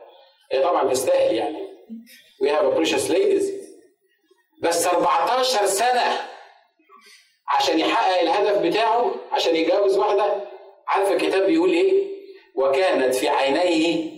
[0.53, 1.65] هي طبعا تستاهل يعني.
[2.43, 3.45] Have a precious ladies.
[4.63, 6.21] بس 14 سنة
[7.49, 10.45] عشان يحقق الهدف بتاعه عشان يتجوز واحدة.
[10.89, 12.15] عارف الكتاب بيقول إيه؟
[12.55, 14.11] وكانت في عينيه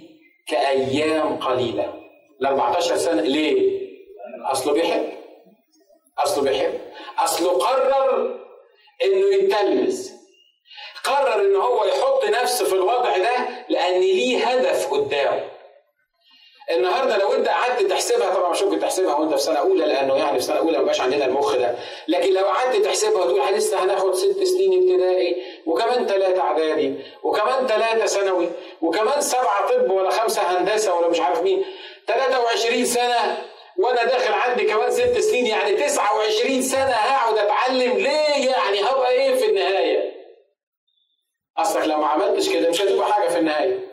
[0.49, 1.95] كأيام قليلة.
[2.41, 3.23] ال 14 سنة.
[3.23, 3.87] ليه؟
[4.45, 5.09] أصله بيحب.
[6.19, 6.81] أصله بيحب.
[7.19, 8.36] أصله قرر
[9.07, 10.11] إنه يتلمذ
[11.05, 15.45] قرر إن هو يحط نفسه في الوضع ده لأن ليه هدف قدامه.
[16.71, 20.38] النهارده لو أنت قعدت تحسبها طبعا مش ممكن تحسبها وأنت في سنة أولى لأنه يعني
[20.38, 21.75] في سنة أولى ما عندنا المخ ده.
[22.09, 28.07] لكن لو قعدت تحسبها وتقول لسه هناخد ست سنين ابتدائي وكمان ثلاثة إعدادي وكمان ثلاثة
[28.07, 28.49] ثانوي
[28.83, 31.64] وكمان سبعة طب ولا خمسة هندسة ولا مش عارف مين
[32.07, 33.46] 23 سنة
[33.79, 39.35] وأنا داخل عندي كمان ست سنين يعني 29 سنة هقعد أتعلم ليه يعني هبقى إيه
[39.35, 40.17] في النهاية؟
[41.59, 43.89] أصلك لو ما عملتش كده مش هتبقى حاجة في النهاية.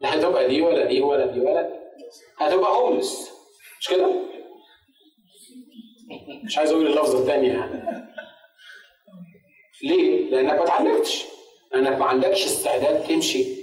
[0.00, 1.74] لا هتبقى دي ولا دي ولا دي ولا دي.
[2.38, 3.30] هتبقى هوملس
[3.80, 4.10] مش كده؟
[6.44, 8.06] مش عايز أقول اللفظه الثانية يعني.
[9.82, 11.24] ليه؟ لأنك ما اتعلمتش.
[11.72, 13.55] لأنك ما عندكش استعداد تمشي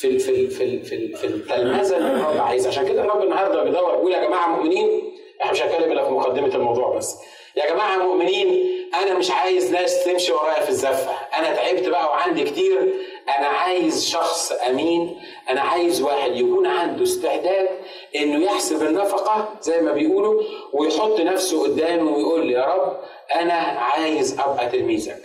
[0.00, 4.12] في في في في, في التلمذه اللي الرب عايز عشان كده الرب النهارده بيدور بيقول
[4.12, 7.16] يا جماعة مؤمنين إحنا مش هنتكلم إلا في مقدمة الموضوع بس.
[7.56, 11.10] يا جماعة مؤمنين أنا مش عايز ناس تمشي ورايا في الزفة.
[11.38, 12.94] أنا تعبت بقى وعندي كتير.
[13.38, 15.20] أنا عايز شخص أمين.
[15.48, 17.68] أنا عايز واحد يكون عنده استعداد
[18.16, 23.00] إنه يحسب النفقة زي ما بيقولوا ويحط نفسه قدامه ويقول لي يا رب
[23.34, 25.22] أنا عايز أبقى تلميذك.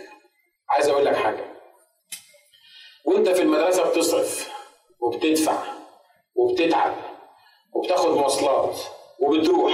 [0.70, 1.44] عايز أقول لك حاجة.
[3.04, 4.55] وأنت في المدرسة بتصرف.
[5.00, 5.58] وبتدفع
[6.34, 6.94] وبتتعب
[7.72, 8.76] وبتاخد مواصلات
[9.20, 9.72] وبتروح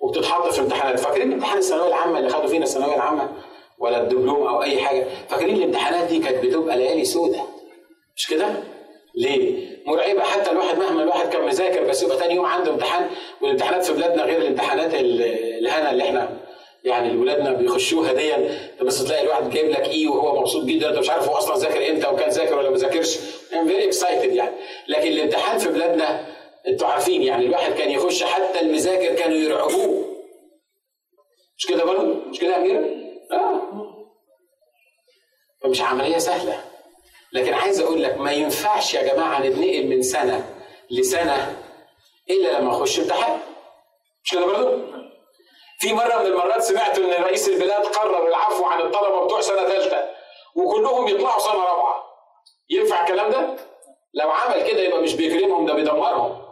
[0.00, 1.00] وبتتحط في امتحانات.
[1.00, 3.32] فاكرين امتحان الثانوية العامة اللي خدوا فينا الثانوية العامة؟
[3.78, 5.06] ولا الدبلوم أو أي حاجة.
[5.28, 7.40] فاكرين الامتحانات دي كانت بتبقى ليالي سودة.
[8.16, 8.48] مش كده؟
[9.14, 10.22] ليه؟ مرعبة.
[10.22, 14.22] حتى الواحد مهما الواحد كان مذاكر بس يبقى تاني يوم عنده امتحان والامتحانات في بلادنا
[14.22, 16.36] غير الامتحانات الهنا اللي إحنا
[16.84, 18.32] يعني ولادنا بيخشوها دي
[18.82, 21.90] بس تلاقي الواحد جايب لك إيه وهو مبسوط جدا أنت مش عارف هو أصلا ذاكر
[21.90, 23.18] إمتى وكان ذاكر ولا ما ذاكرش
[23.54, 24.54] I'm very excited يعني
[24.88, 26.26] لكن الامتحان في بلادنا
[26.68, 30.04] أنتوا عارفين يعني الواحد كان يخش حتى المذاكر كانوا يرعبوه
[31.58, 33.62] مش كده برضه؟ مش كده يا؟ آه
[35.62, 36.64] فمش عملية سهلة
[37.32, 40.54] لكن عايز أقول لك ما ينفعش يا جماعة نتنقل من سنة
[40.90, 41.56] لسنة
[42.30, 43.38] إلا لما أخش امتحان
[44.24, 44.97] مش كده برضه؟
[45.78, 50.04] في مرة من المرات سمعت إن رئيس البلاد قرر العفو عن الطلبة بتوع سنة ثالثة
[50.54, 52.04] وكلهم يطلعوا سنة رابعة
[52.70, 53.56] ينفع الكلام ده؟
[54.14, 56.47] لو عمل كده يبقى مش بيكرمهم ده بيدمرهم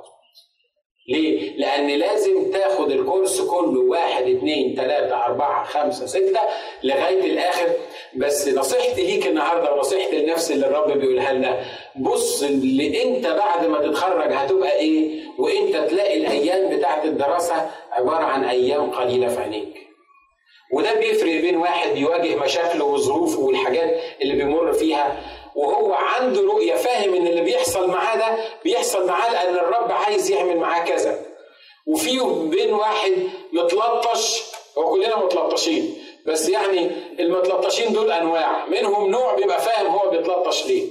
[1.08, 6.40] ليه؟ لأن لازم تاخد الكورس كله واحد اثنين ثلاثة أربعة خمسة ستة
[6.82, 7.66] لغاية الآخر
[8.16, 11.60] بس نصيحتي ليك النهاردة ونصيحتي لنفسي اللي الرب بيقولها لنا
[11.96, 18.44] بص اللي أنت بعد ما تتخرج هتبقى إيه وأنت تلاقي الأيام بتاعت الدراسة عبارة عن
[18.44, 19.76] أيام قليلة في عينيك.
[20.72, 25.16] وده بيفرق بين واحد بيواجه مشاكله وظروفه والحاجات اللي بيمر فيها
[25.56, 30.56] وهو عنده رؤية فاهم إن اللي بيحصل معاه ده بيحصل معاه لأن الرب عايز يعمل
[30.56, 31.26] معاه كذا.
[31.86, 33.12] وفي بين واحد
[33.52, 34.42] متلطش
[34.78, 36.90] هو كلنا متلطشين بس يعني
[37.20, 38.66] المتلطشين دول أنواع.
[38.66, 40.88] منهم نوع بيبقى فاهم هو بيتلطش ليه.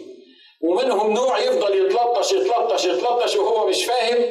[0.62, 4.26] ومنهم نوع يفضل يتلطش يتلطش يتلطش وهو مش فاهم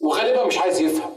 [0.00, 1.16] وغالبا مش عايز يفهم.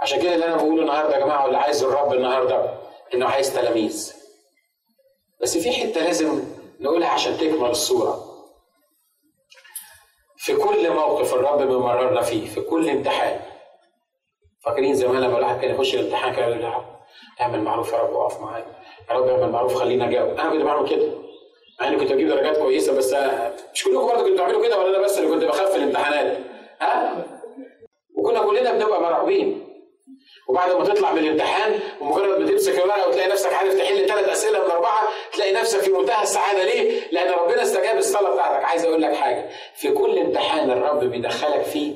[0.00, 2.74] عشان كده اللي أنا بقوله النهارده يا جماعة واللي عايز الرب النهارده
[3.14, 4.19] إنه عايز تلاميذ.
[5.42, 6.42] بس في حتة لازم
[6.80, 8.24] نقولها عشان تكمل الصورة.
[10.36, 13.40] في كل موقف الرب بيمررنا فيه في كل امتحان.
[14.64, 16.72] فاكرين زمان لما الواحد كان يخش الامتحان كان يقول
[17.40, 18.66] اعمل معروف يا رب اقف معايا
[19.10, 21.12] يا رب اعمل معروف خليني اجاوب أنا كنت بعمل كده.
[21.80, 23.14] مع إني كنت بجيب درجات كويسة بس
[23.74, 26.38] مش كلكم برضه كنتوا بتعملوا كده ولا أنا بس اللي كنت بخاف في الامتحانات؟
[26.80, 27.24] ها؟
[28.16, 29.69] وكنا كلنا بنبقى مرعوبين.
[30.50, 34.64] وبعد ما تطلع من الامتحان ومجرد ما تمسك الورقة وتلاقي نفسك عارف تحل ثلاث أسئلة
[34.64, 39.02] من أربعة تلاقي نفسك في منتهى السعادة ليه؟ لأن ربنا استجاب الصلاة بتاعتك، عايز أقول
[39.02, 41.92] لك حاجة في كل امتحان الرب بيدخلك فيه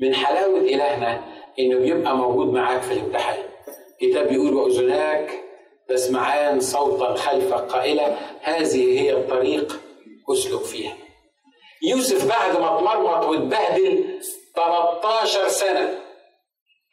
[0.00, 1.20] من حلاوة إلهنا
[1.58, 3.38] إنه بيبقى موجود معاك في الامتحان.
[4.02, 5.30] الكتاب بيقول وأذناك
[5.88, 9.80] تسمعان صوتا خلفك قائلة هذه هي الطريق
[10.32, 10.92] أسلك فيها.
[11.82, 14.04] يوسف بعد ما اتمرمط واتبهدل
[14.56, 15.98] 13 سنة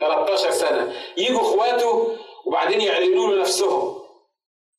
[0.08, 0.94] 13 سنة.
[1.18, 2.08] يجوا إخواته
[2.46, 3.96] وبعدين يعلنوا له نفسهم.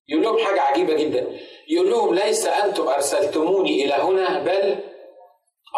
[0.08, 1.38] يقول لهم حاجة عجيبة جدا.
[1.68, 4.76] يقول لهم ليس أنتم أرسلتموني إلى هنا بل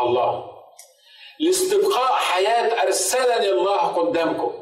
[0.02, 0.44] الله.
[1.40, 4.52] لاستبقاء حياة أرسلني الله قدامكم.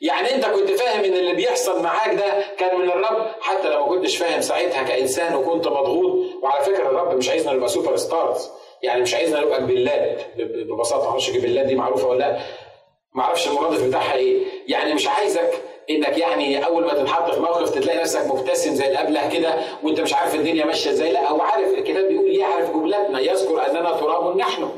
[0.00, 3.86] يعني أنت كنت فاهم إن اللي بيحصل معاك ده كان من الرب؟ حتى لو ما
[3.86, 6.42] كنتش فاهم ساعتها كإنسان وكنت مضغوط.
[6.42, 8.50] وعلى فكرة الرب مش عايزنا نبقى superstars
[8.82, 11.08] يعني مش عايزنا نبقى جبلات ببساطة.
[11.10, 12.40] معرفش جبلات دي معروفة ولا لأ.
[13.14, 14.42] ما أعرفش المرادف بتاعها إيه.
[14.68, 15.50] يعني مش عايزك
[15.90, 20.14] انك يعني اول ما تتحط في موقف تلاقي نفسك مبتسم زي الابله كده وانت مش
[20.14, 21.12] عارف الدنيا ماشية إزاي.
[21.12, 23.20] لا هو عارف الكتاب بيقول يعرف جملتنا.
[23.20, 24.70] يذكر اننا تراب نحن.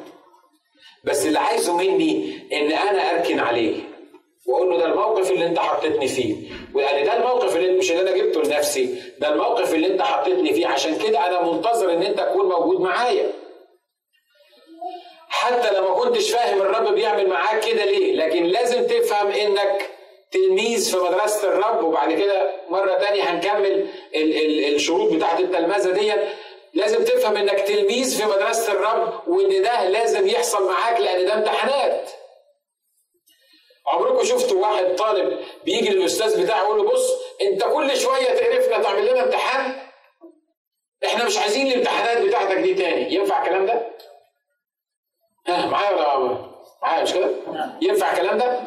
[1.05, 3.75] بس اللي عايزه مني ان أنا اركن عليه
[4.47, 6.37] واقول له ده الموقف اللي انت حطيتني فيه.
[6.75, 10.67] ويعني ده الموقف اللي مش اللي أنا جبته لنفسي ده الموقف اللي انت حطيتني فيه.
[10.67, 13.31] عشان كده أنا منتظر ان انت تكون موجود معايا.
[15.47, 18.15] حتى لو ما كنتش فاهم الرب بيعمل معاك كده ليه.
[18.17, 19.91] لكن لازم تفهم إنك
[20.31, 21.85] تلميذ في مدرسة الرب.
[21.85, 26.13] وبعد كده مرة تانية هنكمل ال- ال- الشروط بتاعت التلمذة دي
[26.75, 32.11] لازم تفهم إنك تلميذ في مدرسة الرب وإن ده لازم يحصل معاك لأن ده امتحانات.
[33.87, 37.11] عمركم شفتوا واحد طالب بيجي للأستاذ بتاعه يقول له بص
[37.43, 39.87] أنت كل شوية تقرفنا تعمل لنا امتحان؟
[41.05, 43.15] إحنا مش عايزين الامتحانات بتاعتك دي تاني.
[43.15, 43.87] ينفع الكلام ده؟
[45.49, 46.39] ها معايا ولا
[46.83, 47.31] معايا مش كده؟
[47.83, 48.61] ينفع الكلام ده؟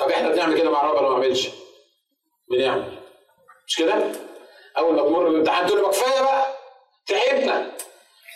[0.00, 1.48] طب إحنا بنعمل كده مع الرب ولا ما بنعملش؟
[2.50, 2.98] بنعمل.
[3.66, 3.94] مش كده؟
[4.78, 6.46] اول ما تمر بالامتحان تقول له كفاية بقى
[7.06, 7.72] تعبنا.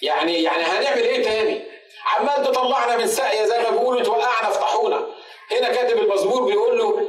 [0.02, 1.62] يعني يعني هنعمل إيه تاني؟
[2.06, 5.06] عمال تطلعنا من ساقية زي ما بيقولوا توقعنا في طاحونة.
[5.52, 7.08] هنا كاتب المزمور بيقول له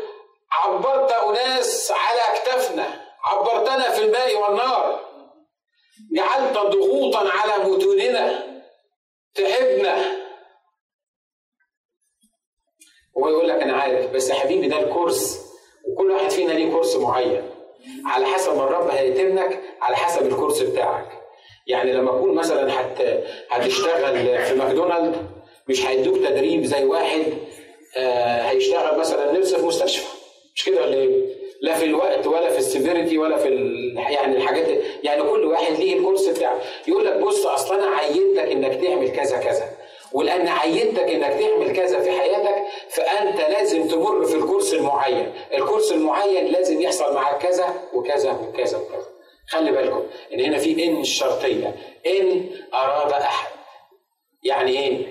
[0.52, 3.02] عبرت أناس على أكتافنا.
[3.24, 5.00] عبرتنا في الماء والنار.
[6.16, 8.51] جعلت ضغوطا على متوننا.
[9.36, 10.18] تعبنا
[13.18, 15.40] هو يقول لك أنا عارف بس يا حبيبي ده ال course
[15.88, 17.42] وكل واحد فينا ليه course معين.
[18.06, 21.22] على حسب ما الرب هيتمم على حسب ال course بتاعك.
[21.68, 23.02] يعني لما أكون مثلا حت
[23.50, 25.28] هتشتغل في ماكدونالد
[25.70, 27.24] مش هيدوك تدريب زي واحد
[27.98, 30.08] آه هيشتغل مثلا نفسه في مستشفى.
[30.56, 33.50] مش كده ولا إيه؟ لا في الوقت ولا في ال severity ولا في
[33.96, 34.68] يعني الحاجات
[35.04, 36.60] يعني كل واحد ليه الكورس بتاعه.
[36.88, 39.70] يقول لك بص أصل أنا عينتك إنك تعمل كذا كذا.
[40.14, 42.56] ولأن عينتك إنك تعمل كذا في حياتك
[42.90, 45.34] فأنت لازم تمر في الكورس المعين.
[45.54, 49.08] الكورس المعين لازم يحصل معاك كذا وكذا وكذا وكذا.
[49.48, 51.76] خلي بالكم إن هنا في إن الشرطيه
[52.08, 53.52] إن أراد أحد.
[54.44, 55.06] يعني إيه؟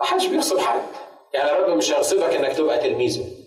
[0.00, 0.82] ما حدش بيغصب حد.
[1.34, 3.39] يعني الرب مش هيغصبك إنك تبقى تلميذه.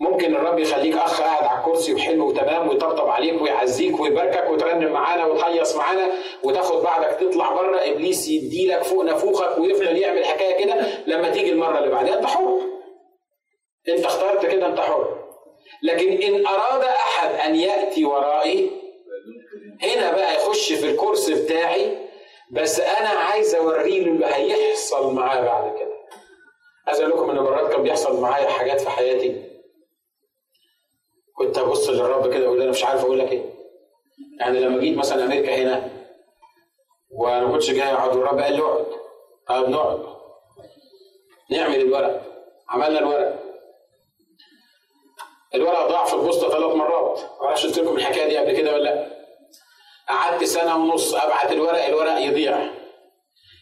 [0.00, 5.26] ممكن الرب يخليك أخ قاعد على الكرسي وحلو وتمام ويطبطب عليك ويعزيك ويباركك وترنم معانا
[5.26, 6.08] وتهيص معانا
[6.42, 11.78] وتاخد بعدك تطلع بره إبليس يديلك فوق نافوخك ويفضل يعمل حكاية كده لما تيجي المرة
[11.78, 12.60] اللي بعدها أنت حر.
[13.88, 15.24] أنت اخترت كده أنت حر.
[15.82, 18.70] لكن إن أراد أحد أن يأتي ورائي
[19.82, 21.98] هنا بقى يخش في الكورس بتاعي
[22.50, 25.92] بس أنا عايز أوريه اللي هيحصل معاه بعد كده.
[26.86, 29.42] عايز أقول لكم إن مرات كان بيحصل معايا حاجات في حياتي
[31.38, 33.44] كنت أبص للرب كده وأقول أنا مش عارف أقول لك إيه.
[34.40, 35.90] يعني لما جيت مثلا أمريكا هنا
[37.10, 38.86] وأنا ما كنتش جاي أقعد والرب قال لي اقعد.
[39.48, 40.06] طب نقعد.
[41.50, 42.22] نعمل الورق.
[42.68, 43.42] عملنا الورق.
[45.54, 47.20] الورق ضاع في البوسطة ثلاث مرات.
[47.40, 49.16] معرفش قلت لكم الحكاية دي قبل كده ولا لأ.
[50.08, 52.70] قعدت سنة ونص أبعت الورق الورق يضيع.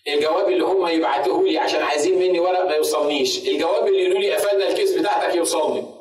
[0.09, 3.49] الجواب اللي هم يبعتوه لي عشان عايزين مني ورق ما يوصلنيش.
[3.49, 5.94] الجواب اللي يقولوا لي قفلنا ال case بتاعتك يوصلني.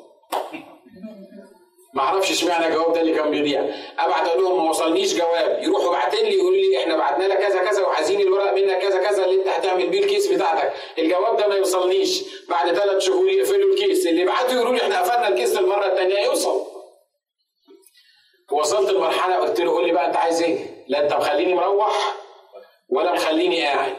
[1.94, 3.60] ما أعرفش اشمعنى الجواب ده اللي كان بيضيع.
[3.98, 5.62] ابعت أقول لهم ما وصلنيش جواب.
[5.62, 9.24] يروحوا باعتين لي يقولوا لي إحنا بعتنا لك كذا كذا وعايزين الورق منك كذا كذا
[9.24, 10.72] اللي أنت هتعمل بيه ال case بتاعتك.
[10.98, 12.22] الجواب ده ما يوصلنيش.
[12.48, 14.06] بعد ثلاث شهور يقفلوا ال case.
[14.06, 16.66] اللي بعتوا يقولوا لي إحنا قفلنا ال case للمرة الثانية يوصل.
[18.52, 22.14] وصلت لمرحله قلت له قول لي بقى أنت عايز إيه؟ لا أنت مخليني مروح
[22.88, 23.96] ولا مخليني قاعد.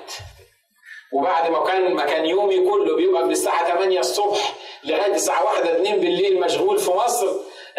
[1.14, 4.54] وبعد ما كان ما كان يومي كله بيبقى من الساعة 8 الصبح
[4.84, 7.28] لغاية الساعة 1 2 بالليل مشغول في مصر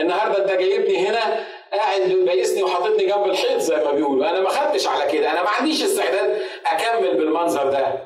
[0.00, 4.30] النهارده انت جايبني هنا قاعد بايسني وحاططني جنب الحيط زي ما بيقولوا.
[4.30, 5.30] أنا ما خدتش على كده.
[5.32, 8.02] أنا ما عنديش استعداد أكمل بالمنظر ده.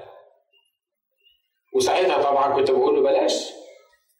[1.74, 3.50] وساعتها طبعا كنت بقول له بلاش.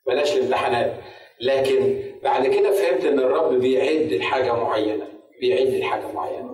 [0.07, 0.95] بلاش الامتحانات.
[1.41, 5.07] لكن بعد كده فهمت إن الرب بيعد لحاجة معينة.
[5.41, 6.51] بيعد لحاجة معينة.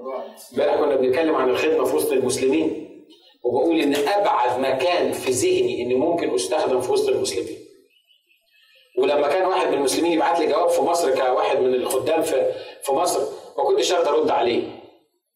[0.52, 2.87] امبارح كنا بنتكلم عن الخدمة في وسط المسلمين.
[3.44, 7.65] وبقول إن أبعد مكان في ذهني ان ممكن أستخدم في وسط المسلمين.
[8.99, 12.93] ولما كان واحد من المسلمين يبعت لي جواب في مصر كواحد من الخدام في في
[12.93, 13.21] مصر
[13.59, 14.63] ما كنتش أقدر أرد عليه.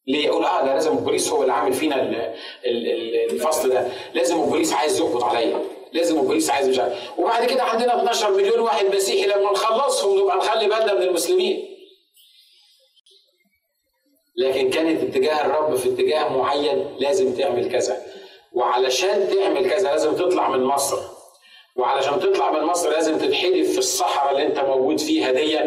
[0.07, 2.27] ليه؟ أقول آه ده لازم البوليس هو اللي عامل فينا
[3.31, 7.97] الفصل ده، لازم البوليس عايز يقبض عليا، لازم البوليس عايز مش عارف، وبعد كده عندنا
[7.97, 11.77] 12 مليون واحد مسيحي لما نخلصهم نبقى نخلي بالنا من المسلمين.
[14.37, 18.03] لكن كانت اتجاه الرب في اتجاه معين لازم تعمل كذا،
[18.53, 20.99] وعلشان تعمل كذا لازم تطلع من مصر،
[21.77, 25.59] وعلشان تطلع من مصر لازم تتحدف في الصحراء اللي انت موجود فيها دي.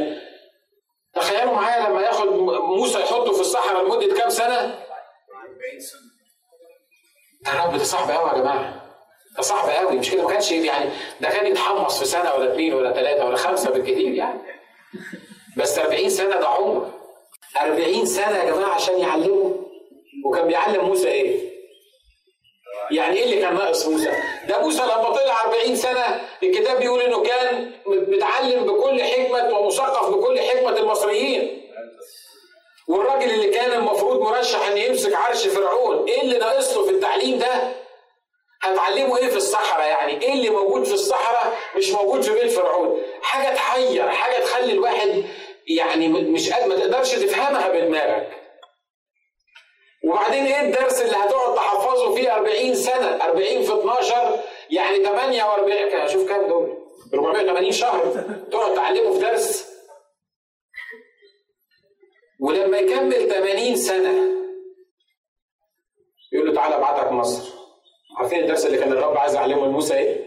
[1.16, 2.28] تخيلوا معايا لما ياخد
[2.78, 4.80] موسى يحطه في الصحراء لمدة كام سنة؟ 40
[5.80, 6.02] سنه
[7.42, 8.84] ده الرب ده صعب قوي يا جماعة.
[9.38, 10.90] ده صعب قوي مش كده؟ ما كانش يعني
[11.22, 14.40] ده كان يتحمص في سنة ولا اثنين ولا ثلاثة ولا خمسة بالكثير يعني.
[15.58, 16.92] بس 40 سنة ده عمر.
[17.62, 19.66] 40 سنة يا جماعة عشان يعلمه.
[20.26, 21.50] وكان بيعلم موسى إيه؟
[22.92, 24.12] يعني إيه اللي كان ناقص موسى؟
[24.54, 30.40] ده موسى لما طلع 40 سنة الكتاب بيقول إنه كان متعلم بكل حكمة ومثقف بكل
[30.40, 31.70] حكمة المصريين.
[32.88, 37.40] والراجل اللي كان المفروض مرشح ان يمسك عرش فرعون، إيه اللي ناقص له في التعليم
[37.40, 37.72] ده؟
[38.62, 43.02] هتعلمه إيه في الصحراء يعني؟ إيه اللي موجود في الصحراء مش موجود في بيت فرعون؟
[43.22, 45.24] حاجة تحير، حاجة تخلي الواحد
[45.68, 48.43] يعني مش ما تقدرش تفهمها بدماغك.
[50.04, 54.40] وبعدين إيه الدرس اللي هتقعد تحفظه فيه 40 سنة؟ 40 في 12
[54.70, 56.78] يعني 48 شوف كام دول؟
[57.14, 58.06] 480 شهر.
[58.52, 59.74] تقعد تعلمه في درس.
[62.40, 64.34] ولما يكمل 80 سنة
[66.32, 67.54] يقول له تعالى ابعتك مصر.
[68.18, 70.26] عارفين الدرس اللي كان الرب عايز يعلمه لموسى إيه؟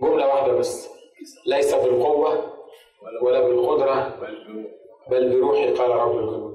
[0.00, 0.88] جملة واحدة بس.
[1.46, 2.54] ليس بالقوة
[3.22, 4.18] ولا بالقدرة
[5.10, 6.53] بل بروحي قال رب الجنود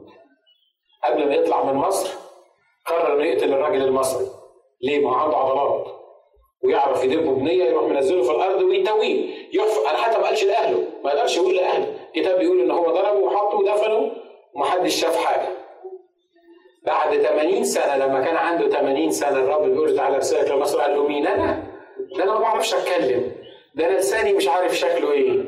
[1.04, 2.10] قبل ما يطلع من مصر
[2.86, 4.26] قرر انه يقتل الراجل المصري.
[4.82, 5.88] ليه؟ ما عنده عضلات.
[6.64, 10.84] ويعرف يدبه بنية يروح منزله في الأرض ويتويه يحفر أنا حتى ما قالش لأهله.
[11.04, 11.96] ما يقدرش يقول لأهله.
[12.16, 14.12] الكتاب بيقول إن هو ضربه وحطه ودفنه
[14.54, 15.50] ومحدش شاف حاجة.
[16.86, 21.08] بعد 80 سنة لما كان عنده 80 سنة الرب بيقول تعالى ارسلك لمصر قال له
[21.08, 21.64] مين أنا؟
[22.18, 23.32] ده أنا ما بعرفش أتكلم.
[23.76, 25.44] ده أنا لساني مش عارف شكله إيه.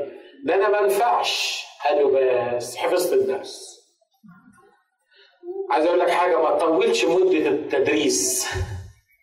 [0.45, 1.63] ده أنا ما ينفعش.
[1.85, 2.09] قال له
[2.57, 3.80] بس حفظت الدرس.
[5.71, 8.47] عايز أقول لك حاجة ما تطولش مدة التدريس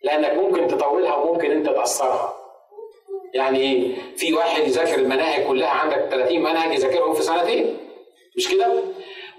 [0.03, 2.33] لأنك ممكن تطولها وممكن أنت تأثرها.
[3.33, 7.77] يعني في واحد يذاكر المناهج كلها عندك 30 منهج يذاكرهم في سنتين
[8.37, 8.73] مش كده؟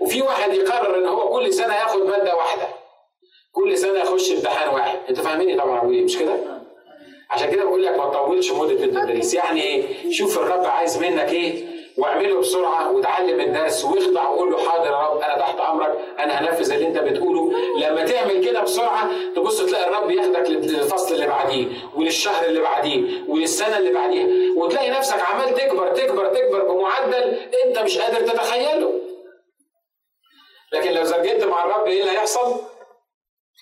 [0.00, 2.68] وفي واحد يقرر إن هو كل سنة ياخد مادة واحدة
[3.52, 4.98] كل سنة يخش امتحان واحد.
[5.08, 6.60] أنت فاهميني طبعا إيه مش كده؟
[7.30, 9.34] عشان كده بقول لك ما تطولش مدة التدريس.
[9.34, 11.64] يعني إيه؟ شوف الرب عايز منك إيه؟
[12.00, 16.72] واعمله بسرعة وتعلم الدرس واخضع وقول له حاضر يا رب أنا تحت أمرك أنا هنفذ
[16.72, 22.46] اللي أنت بتقوله لما تعمل كده بسرعة تبص تلاقي الرب ياخدك للفصل اللي بعديه وللشهر
[22.46, 24.26] اللي بعديه وللسنة اللي بعديها
[24.56, 28.92] وتلاقي نفسك عمال تكبر تكبر تكبر بمعدل أنت مش قادر تتخيله
[30.72, 32.60] لكن لو زرجنت مع الرب إيه اللي هيحصل؟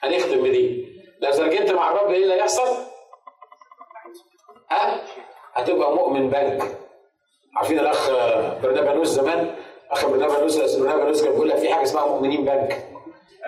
[0.02, 0.88] هنختم بدي
[1.20, 2.76] لو زرجنت مع الرب إيه اللي هيحصل؟
[4.70, 5.00] ها؟
[5.54, 6.78] هتبقى مؤمن بنك
[7.56, 8.10] عارفين الأخ
[8.62, 9.54] برنابانوس زمان
[9.90, 12.84] أخ برنابانوس برنابانوس كان بيقول لك في حاجة اسمها مؤمنين بنك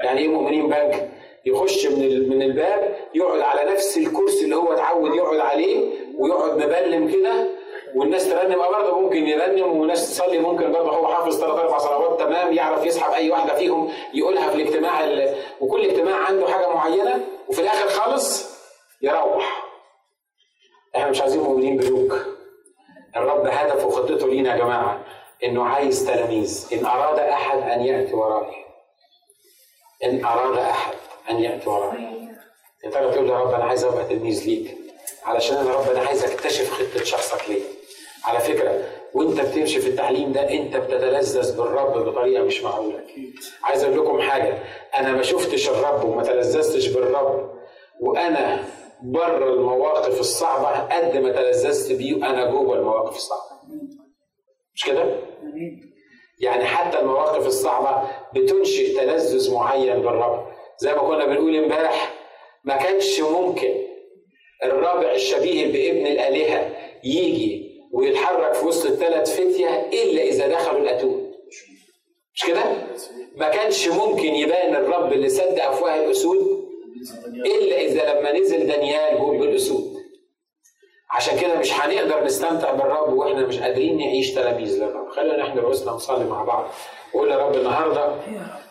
[0.03, 1.11] يعني إيه مؤمنين بنك؟
[1.45, 7.09] يخش من من الباب يقعد على نفس الكرسي اللي هو اتعود يقعد عليه ويقعد مبلم
[7.13, 7.47] كده
[7.95, 12.21] والناس ترنم آه برضه ممكن يرنم وناس تصلي ممكن برضه هو حافظ ثلاث أربع صلوات
[12.21, 15.05] تمام يعرف يسحب اي واحدة فيهم يقولها في الاجتماع
[15.61, 18.59] وكل اجتماع عنده حاجة معينة وفي الآخر خالص
[19.03, 19.63] يروح.
[20.97, 22.40] إحنا مش عايزين مؤمنين بنوك.
[23.17, 25.01] الرب هدفه وخطته لينا يا جماعة
[25.45, 26.67] إنه عايز تلاميذ.
[26.73, 28.65] إن أراد أحد أن يأتي ورائي.
[30.05, 30.95] إن أراد أحد
[31.31, 32.29] أن يأتي ورائي.
[32.85, 34.77] يا ترى تقول يا رب أنا عايز أبقى تلميذ ليك.
[35.25, 37.63] علشان أنا رب أنا عايز أكتشف خطة شخصك ليه
[38.25, 38.85] على فكرة
[39.15, 43.01] وأنت بتمشي في التعليم ده أنت بتتلذذ بالرب بطريقة مش معقولة.
[43.63, 44.59] عايز أقول لكم حاجة
[44.99, 47.51] أنا ما شفتش الرب وما تلذذتش بالرب.
[48.01, 48.65] وأنا
[49.03, 53.61] بره المواقف الصعبة قد ما تلذذت بيه وأنا جوه المواقف الصعبة.
[54.75, 55.21] مش كده؟
[56.41, 60.47] يعني حتى المواقف الصعبة بتنشئ تلذذ معين بالرب.
[60.79, 62.15] زي ما كنا بنقول امبارح
[62.65, 63.75] ما كانش ممكن
[64.65, 71.33] الرابع الشبيه بابن الآلهة يجي ويتحرك في وسط الثلاث فتية إلا إذا دخلوا الأتون.
[72.35, 72.63] مش كده؟
[73.37, 76.60] ما كانش ممكن يبان الرب اللي سد أفواه الأسود
[77.47, 80.01] إلا إذا لما نزل دانيال هو بالاسود
[81.11, 85.93] عشان كده مش هنقدر نستمتع بالرب وإحنا مش قادرين نعيش تلاميذ للرب خلينا نحن رؤوسنا
[85.93, 86.67] نصلي مع بعض.
[87.15, 88.15] وقول يا رب النهارده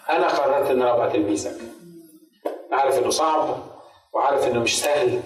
[0.09, 1.55] أنا قررت إن أنا أبقى تلميذك.
[2.71, 3.57] عارف إنه صعب
[4.13, 5.21] وعارف إنه مش سهل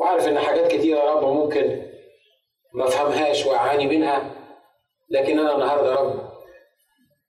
[0.00, 1.82] وعارف إن حاجات كتيرة يا رب ممكن
[2.74, 4.30] ما أفهمهاش وأعاني منها.
[5.10, 6.28] لكن أنا النهارده يا رب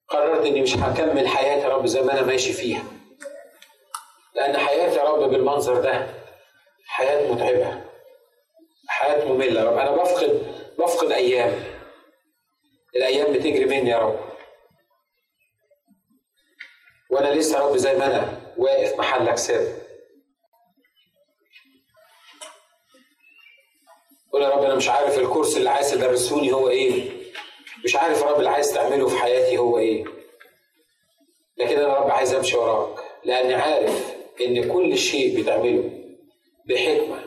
[0.09, 2.83] قررت إني مش هكمل حياتي يا رب زي ما أنا ماشي فيها.
[4.35, 6.07] لأن حياتي يا رب بالمنظر ده
[6.85, 7.81] حياة متعبة
[8.87, 9.77] حياة مملة يا رب.
[9.77, 11.63] أنا بفقد بفقد أيام.
[12.95, 14.19] الأيام بتجري مني يا رب.
[17.09, 19.67] وأنا لسه يا رب زي ما أنا واقف محلك سر
[24.33, 27.11] قول يا رب أنا مش عارف الكورس اللي عايز تدرسوني هو إيه.
[27.85, 30.05] مش عارف يا رب اللي عايز تعمله في حياتي هو إيه.
[31.57, 34.12] لكن أنا يا رب عايز أمشي وراك لأني عارف
[34.45, 35.89] إن كل شيء بتعمله
[36.65, 37.23] بحكمة.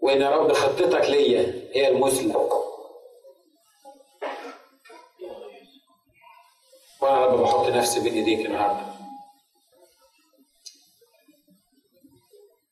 [0.00, 2.34] وإن يا رب خطتك ليا هي المثلى
[7.02, 8.92] وأنا يا رب بحط نفسي بين ايديك النهارده.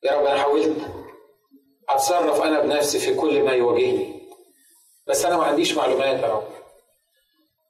[0.04, 0.76] يا رب أنا حاولت
[1.88, 4.20] أتصرف أنا بنفسي في كل ما يواجهني.
[5.06, 6.48] بس أنا ما عنديش معلومات يا رب.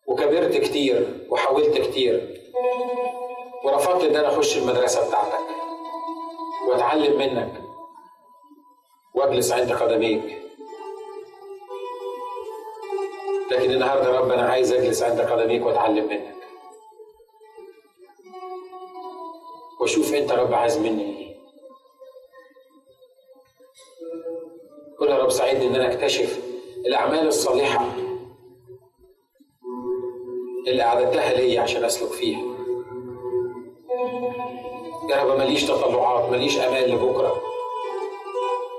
[0.07, 2.41] وكبرت كتير وحاولت كتير.
[3.73, 5.47] ورفضت إن أنا أخش المدرسة بتاعتك.
[6.69, 7.63] وأتعلم منك.
[9.15, 10.43] وأجلس عند قدميك.
[13.51, 16.35] لكن النهارده رب أنا عايز أجلس عند قدميك وأتعلم منك.
[19.81, 21.37] وأشوف أنت رب عايز مني إيه.
[24.99, 26.41] قول يا رب ساعدني إن أنا أكتشف
[26.87, 27.93] الأعمال الصالحة
[30.69, 32.60] اللي أعددتها لي عشان أسلك فيها.
[35.11, 37.43] يا رب ماليش تطلعات ماليش امال لبكرة.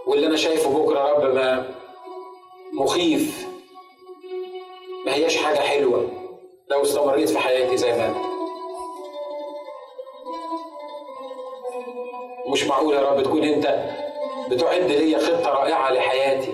[0.07, 1.71] واللي أنا شايفه بكرة يا رب ما
[2.73, 3.47] مخيف.
[5.05, 6.09] ما هياش حاجة حلوة
[6.67, 8.15] لو استمريت في حياتي زي ما أنا.
[12.47, 13.85] مش معقول يا رب تكون أنت
[14.49, 16.53] بتعد ليا خطة رائعة لحياتي.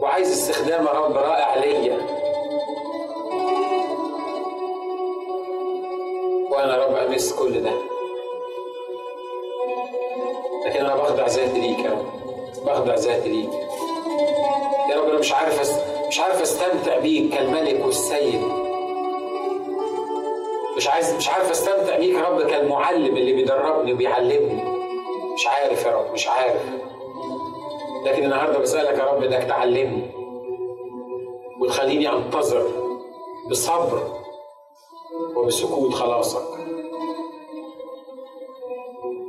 [0.00, 1.98] وعايز استخدام يا رب رائع ليا.
[6.50, 7.93] وأنا يا رب أمس كل ده.
[12.84, 13.50] خضع ذات ليك.
[14.90, 15.80] يا رب أنا مش عارف أس...
[16.08, 18.40] مش عارف أستمتع بيك كالملك والسيد.
[20.76, 24.62] مش عايز مش عارف أستمتع بيك يا رب كالمعلم اللي بيدربني وبيعلمني.
[25.34, 26.62] مش عارف يا رب مش عارف.
[28.06, 30.10] لكن النهارده بسألك يا رب إنك تعلمني.
[31.60, 32.66] وتخليني أنتظر
[33.50, 34.02] بصبر
[35.36, 36.44] وبسكوت خلاصك.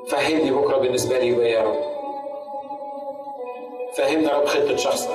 [0.07, 1.94] فهمني بكرة بالنسبة لي يا رب.
[3.97, 5.09] فهمنا رب خطة شخصك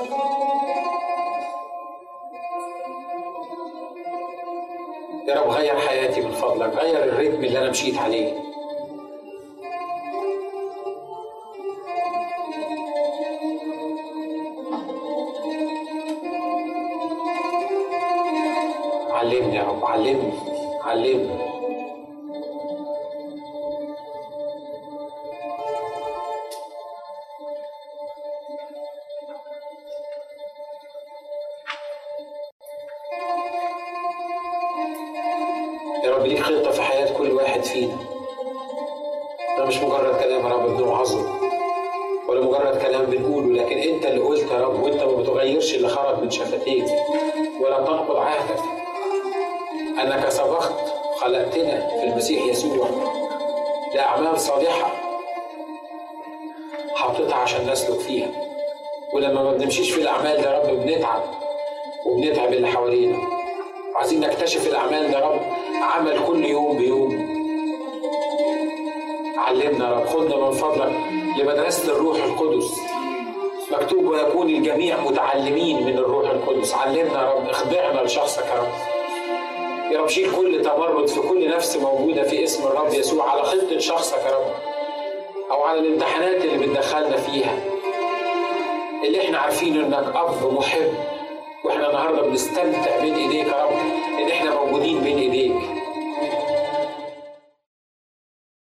[5.28, 8.32] يا رب غير حياتي من فضلك غير الريتم اللي أنا مشيت عليه.
[19.10, 20.32] علمني يا رب علمني
[20.84, 21.59] علمني.